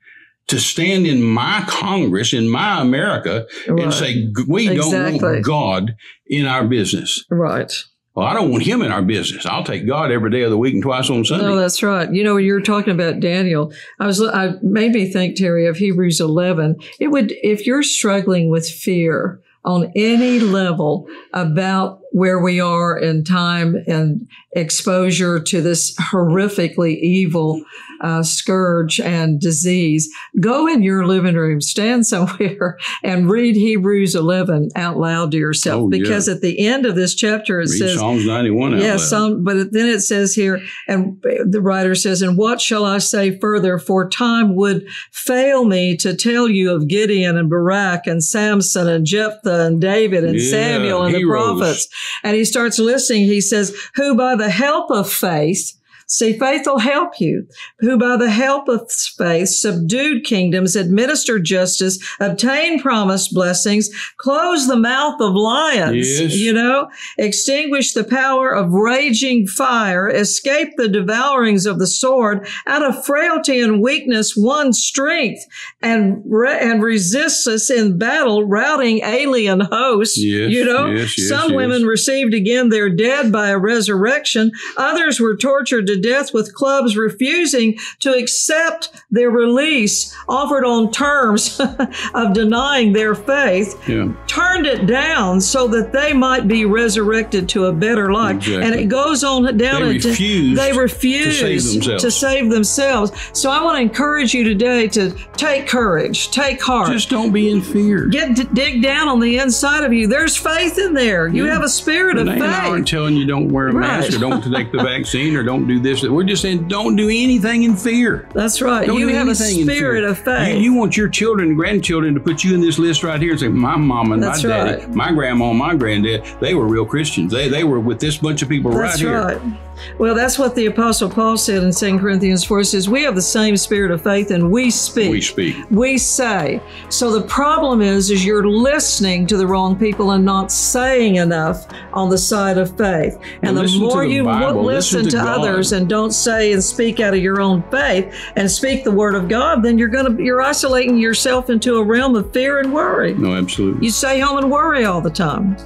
to 0.47 0.59
stand 0.59 1.05
in 1.05 1.21
my 1.21 1.63
Congress, 1.67 2.33
in 2.33 2.49
my 2.49 2.81
America, 2.81 3.47
right. 3.67 3.83
and 3.83 3.93
say, 3.93 4.27
we 4.47 4.69
exactly. 4.69 5.19
don't 5.19 5.21
want 5.21 5.45
God 5.45 5.95
in 6.27 6.45
our 6.45 6.67
business. 6.67 7.23
Right. 7.29 7.71
Well, 8.19 8.27
I 8.27 8.33
don't 8.33 8.51
want 8.51 8.63
him 8.63 8.81
in 8.81 8.91
our 8.91 9.01
business. 9.01 9.45
I'll 9.45 9.63
take 9.63 9.87
God 9.87 10.11
every 10.11 10.29
day 10.29 10.41
of 10.41 10.49
the 10.49 10.57
week 10.57 10.73
and 10.73 10.83
twice 10.83 11.09
on 11.09 11.23
Sunday. 11.23 11.45
No, 11.45 11.55
that's 11.55 11.81
right. 11.81 12.11
You 12.11 12.21
know, 12.21 12.35
when 12.35 12.43
you're 12.43 12.59
talking 12.59 12.91
about 12.91 13.21
Daniel, 13.21 13.71
I 13.97 14.07
was 14.07 14.21
I 14.21 14.55
made 14.61 14.91
me 14.91 15.09
think, 15.09 15.37
Terry, 15.37 15.65
of 15.67 15.77
Hebrews 15.77 16.19
11. 16.19 16.75
It 16.99 17.07
would 17.07 17.31
if 17.43 17.65
you're 17.65 17.81
struggling 17.81 18.49
with 18.49 18.69
fear 18.69 19.39
on 19.63 19.89
any 19.95 20.41
level 20.41 21.07
about 21.31 22.01
where 22.11 22.39
we 22.39 22.59
are 22.59 22.97
in 22.97 23.23
time 23.23 23.77
and 23.87 24.27
exposure 24.51 25.39
to 25.39 25.61
this 25.61 25.95
horrifically 25.95 26.99
evil 26.99 27.63
uh, 28.01 28.23
scourge 28.23 28.99
and 28.99 29.39
disease, 29.39 30.09
go 30.39 30.67
in 30.67 30.83
your 30.83 31.05
living 31.05 31.35
room, 31.35 31.61
stand 31.61 32.05
somewhere, 32.05 32.77
and 33.03 33.29
read 33.29 33.55
Hebrews 33.55 34.15
11 34.15 34.69
out 34.75 34.97
loud 34.97 35.31
to 35.31 35.37
yourself. 35.37 35.83
Oh, 35.83 35.89
because 35.89 36.27
yeah. 36.27 36.35
at 36.35 36.41
the 36.41 36.65
end 36.65 36.85
of 36.85 36.95
this 36.95 37.15
chapter, 37.15 37.59
it 37.59 37.69
read 37.69 37.79
says 37.79 37.99
Psalms 37.99 38.25
91. 38.25 38.73
Yes, 38.73 38.83
yeah, 38.83 38.97
some, 38.97 39.43
but 39.43 39.71
then 39.71 39.87
it 39.87 40.01
says 40.01 40.33
here, 40.33 40.61
and 40.87 41.21
the 41.45 41.61
writer 41.61 41.95
says, 41.95 42.21
"And 42.21 42.37
what 42.37 42.61
shall 42.61 42.85
I 42.85 42.99
say 42.99 43.37
further? 43.37 43.77
For 43.77 44.07
time 44.09 44.55
would 44.55 44.87
fail 45.11 45.65
me 45.65 45.95
to 45.97 46.15
tell 46.15 46.47
you 46.47 46.73
of 46.73 46.87
Gideon 46.87 47.37
and 47.37 47.49
Barak 47.49 48.07
and 48.07 48.23
Samson 48.23 48.87
and 48.87 49.05
Jephthah 49.05 49.65
and 49.65 49.81
David 49.81 50.23
and 50.23 50.39
yeah, 50.39 50.51
Samuel 50.51 51.03
and 51.03 51.15
heroes. 51.15 51.47
the 51.47 51.59
prophets." 51.59 51.87
And 52.23 52.35
he 52.35 52.45
starts 52.45 52.79
listing. 52.79 53.23
He 53.23 53.41
says, 53.41 53.75
"Who 53.95 54.15
by 54.15 54.35
the 54.35 54.49
help 54.49 54.91
of 54.91 55.11
faith." 55.11 55.78
See, 56.11 56.39
faith 56.39 56.63
will 56.65 56.79
help 56.79 57.19
you, 57.19 57.47
who 57.81 57.95
by 57.95 58.17
the 58.17 58.31
help 58.31 58.67
of 58.67 58.91
faith 58.91 59.49
subdued 59.49 60.25
kingdoms, 60.25 60.75
administered 60.75 61.43
justice, 61.43 61.99
obtained 62.19 62.81
promised 62.81 63.31
blessings, 63.31 63.91
closed 64.17 64.67
the 64.67 64.75
mouth 64.75 65.21
of 65.21 65.35
lions, 65.35 66.19
yes. 66.19 66.35
you 66.35 66.51
know, 66.51 66.89
extinguished 67.19 67.93
the 67.93 68.03
power 68.03 68.49
of 68.49 68.71
raging 68.71 69.45
fire, 69.45 70.09
escaped 70.09 70.77
the 70.77 70.87
devourings 70.87 71.67
of 71.67 71.77
the 71.77 71.85
sword, 71.85 72.47
out 72.65 72.81
of 72.81 73.05
frailty 73.05 73.59
and 73.59 73.79
weakness 73.79 74.35
won 74.35 74.73
strength, 74.73 75.45
and, 75.83 76.23
re- 76.25 76.59
and 76.59 76.81
resists 76.81 77.45
us 77.45 77.69
in 77.69 77.99
battle, 77.99 78.45
routing 78.45 79.01
alien 79.03 79.59
hosts. 79.59 80.17
Yes, 80.17 80.49
you 80.49 80.65
know, 80.65 80.87
yes, 80.87 81.29
some 81.29 81.53
women 81.53 81.83
received 81.83 82.33
again 82.33 82.69
their 82.69 82.89
dead 82.89 83.31
by 83.31 83.49
a 83.49 83.59
resurrection. 83.59 84.51
Others 84.75 85.19
were 85.19 85.37
tortured 85.37 85.85
to 85.85 85.98
death 85.99 86.33
with 86.33 86.53
clubs 86.53 86.97
refusing 86.97 87.77
to 87.99 88.13
accept 88.13 88.91
their 89.11 89.29
release 89.29 90.15
offered 90.27 90.65
on 90.65 90.91
terms 90.91 91.59
of 92.13 92.33
denying 92.33 92.93
their 92.93 93.15
faith, 93.15 93.87
yeah. 93.87 94.11
turned 94.27 94.65
it 94.65 94.85
down 94.85 95.41
so 95.41 95.67
that 95.67 95.91
they 95.91 96.13
might 96.13 96.47
be 96.47 96.65
resurrected 96.65 97.49
to 97.49 97.65
a 97.65 97.73
better 97.73 98.11
life. 98.11 98.37
Exactly. 98.37 98.63
And 98.63 98.75
it 98.75 98.85
goes 98.85 99.23
on 99.23 99.57
down 99.57 99.81
they 99.81 99.93
refused, 99.93 100.59
they 100.59 100.73
refuse 100.73 101.39
to 101.39 101.59
save, 101.59 101.99
to 101.99 102.11
save 102.11 102.49
themselves. 102.49 103.11
So 103.33 103.49
I 103.49 103.63
want 103.63 103.77
to 103.77 103.81
encourage 103.81 104.33
you 104.33 104.43
today 104.43 104.87
to 104.89 105.11
take 105.37 105.67
courage, 105.67 106.31
take 106.31 106.61
heart. 106.61 106.91
Just 106.91 107.09
don't 107.09 107.31
be 107.31 107.49
in 107.49 107.61
fear. 107.61 108.07
Get 108.07 108.53
dig 108.53 108.81
down 108.81 109.07
on 109.07 109.19
the 109.19 109.37
inside 109.37 109.83
of 109.83 109.93
you. 109.93 110.07
There's 110.07 110.35
faith 110.35 110.77
in 110.77 110.93
there. 110.93 111.27
You 111.27 111.45
yeah. 111.45 111.53
have 111.53 111.63
a 111.63 111.69
spirit 111.69 112.17
of 112.17 112.27
faith. 112.27 112.41
aren't 112.41 112.87
telling 112.87 113.15
you 113.15 113.25
don't 113.25 113.49
wear 113.49 113.69
a 113.69 113.73
right. 113.73 114.01
mask 114.01 114.13
or 114.13 114.19
don't 114.19 114.41
take 114.51 114.71
the 114.71 114.77
vaccine 114.83 115.35
or 115.35 115.43
don't 115.43 115.67
do 115.67 115.79
this. 115.79 115.88
We're 116.03 116.23
just 116.23 116.41
saying 116.41 116.67
don't 116.67 116.95
do 116.95 117.07
anything 117.07 117.63
in 117.63 117.75
fear. 117.75 118.27
That's 118.33 118.61
right. 118.61 118.85
Don't 118.85 118.99
you 118.99 119.09
have 119.09 119.27
a 119.27 119.35
spirit 119.35 120.03
of 120.03 120.17
faith. 120.19 120.55
You, 120.55 120.61
you, 120.61 120.73
want 120.73 120.95
your 120.95 121.09
children 121.09 121.49
and 121.49 121.57
grandchildren 121.57 122.13
to 122.13 122.19
put 122.19 122.43
you 122.43 122.53
in 122.53 122.61
this 122.61 122.79
list 122.79 123.03
right 123.03 123.21
here 123.21 123.31
and 123.31 123.39
say, 123.39 123.47
my 123.47 123.75
mom 123.75 124.11
and 124.11 124.21
That's 124.21 124.43
my 124.43 124.49
daddy, 124.49 124.81
right. 124.81 124.95
my 124.95 125.11
grandma 125.11 125.49
and 125.49 125.59
my 125.59 125.75
granddad, 125.75 126.23
they 126.39 126.53
were 126.53 126.67
real 126.67 126.85
Christians. 126.85 127.31
They 127.31 127.49
they 127.49 127.63
were 127.63 127.79
with 127.79 127.99
this 127.99 128.17
bunch 128.17 128.41
of 128.41 128.49
people 128.49 128.71
That's 128.71 129.03
right, 129.03 129.13
right 129.13 129.41
here. 129.41 129.57
Well, 129.97 130.15
that's 130.15 130.37
what 130.39 130.55
the 130.55 130.67
Apostle 130.67 131.09
Paul 131.09 131.37
said 131.37 131.63
in 131.63 131.71
2 131.71 131.99
Corinthians 131.99 132.43
4 132.43 132.63
says, 132.63 132.89
We 132.89 133.03
have 133.03 133.15
the 133.15 133.21
same 133.21 133.57
spirit 133.57 133.91
of 133.91 134.01
faith 134.01 134.31
and 134.31 134.51
we 134.51 134.69
speak. 134.69 135.11
We 135.11 135.21
speak. 135.21 135.55
We 135.69 135.97
say. 135.97 136.61
So 136.89 137.11
the 137.11 137.25
problem 137.27 137.81
is, 137.81 138.11
is 138.11 138.25
you're 138.25 138.47
listening 138.47 139.27
to 139.27 139.37
the 139.37 139.47
wrong 139.47 139.77
people 139.77 140.11
and 140.11 140.23
not 140.25 140.51
saying 140.51 141.15
enough 141.15 141.67
on 141.93 142.09
the 142.09 142.17
side 142.17 142.57
of 142.57 142.75
faith. 142.77 143.17
And 143.41 143.55
well, 143.55 143.65
the 143.65 143.79
more 143.79 144.05
the 144.05 144.11
you 144.11 144.23
Bible, 144.23 144.63
listen, 144.63 145.03
listen, 145.03 145.19
to, 145.19 145.23
to 145.25 145.31
others 145.31 145.71
and 145.71 145.89
don't 145.89 146.11
say 146.11 146.53
and 146.53 146.63
speak 146.63 146.99
out 146.99 147.13
of 147.13 147.19
your 147.19 147.41
own 147.41 147.63
faith 147.71 148.13
and 148.35 148.49
speak 148.49 148.83
the 148.83 148.91
word 148.91 149.15
of 149.15 149.27
God, 149.27 149.63
then 149.63 149.77
you're 149.77 149.87
gonna 149.87 150.21
you're 150.21 150.41
isolating 150.41 150.97
yourself 150.97 151.49
into 151.49 151.77
a 151.77 151.83
realm 151.83 152.15
of 152.15 152.31
fear 152.33 152.59
and 152.59 152.73
worry. 152.73 153.13
No, 153.13 153.35
absolutely. 153.35 153.85
You 153.85 153.91
stay 153.91 154.19
home 154.19 154.37
and 154.37 154.51
worry 154.51 154.85
all 154.85 155.01
the 155.01 155.09
time. 155.09 155.57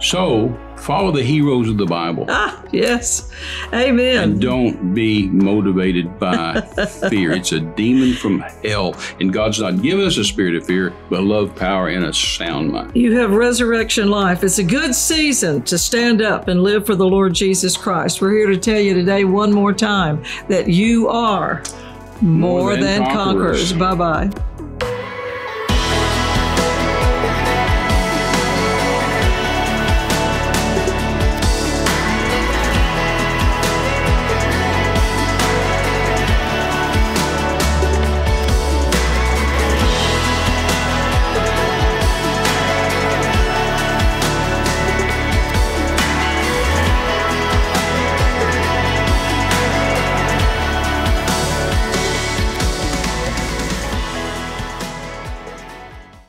So 0.00 0.56
follow 0.82 1.12
the 1.12 1.22
heroes 1.22 1.68
of 1.68 1.78
the 1.78 1.86
Bible. 1.86 2.26
Ah, 2.28 2.62
yes. 2.72 3.30
Amen. 3.72 4.30
And 4.32 4.40
don't 4.40 4.94
be 4.94 5.28
motivated 5.28 6.18
by 6.18 6.60
fear. 7.08 7.32
It's 7.32 7.52
a 7.52 7.60
demon 7.60 8.14
from 8.14 8.40
hell. 8.64 8.96
And 9.20 9.32
God's 9.32 9.60
not 9.60 9.80
given 9.80 10.04
us 10.04 10.16
a 10.18 10.24
spirit 10.24 10.56
of 10.56 10.66
fear, 10.66 10.92
but 11.08 11.22
love, 11.22 11.54
power, 11.54 11.88
and 11.88 12.04
a 12.04 12.12
sound 12.12 12.72
mind. 12.72 12.96
You 12.96 13.16
have 13.18 13.30
resurrection 13.32 14.10
life. 14.10 14.42
It's 14.42 14.58
a 14.58 14.64
good 14.64 14.94
season 14.94 15.62
to 15.62 15.78
stand 15.78 16.20
up 16.20 16.48
and 16.48 16.62
live 16.62 16.84
for 16.84 16.96
the 16.96 17.06
Lord 17.06 17.32
Jesus 17.32 17.76
Christ. 17.76 18.20
We're 18.20 18.36
here 18.36 18.48
to 18.48 18.58
tell 18.58 18.80
you 18.80 18.94
today, 18.94 19.24
one 19.24 19.52
more 19.52 19.72
time, 19.72 20.24
that 20.48 20.68
you 20.68 21.08
are 21.08 21.62
more, 22.20 22.60
more 22.60 22.70
than, 22.72 22.80
than 22.82 23.04
conquerors. 23.04 23.72
conquerors. 23.72 23.72
Bye 23.74 23.94
bye. 23.94 24.41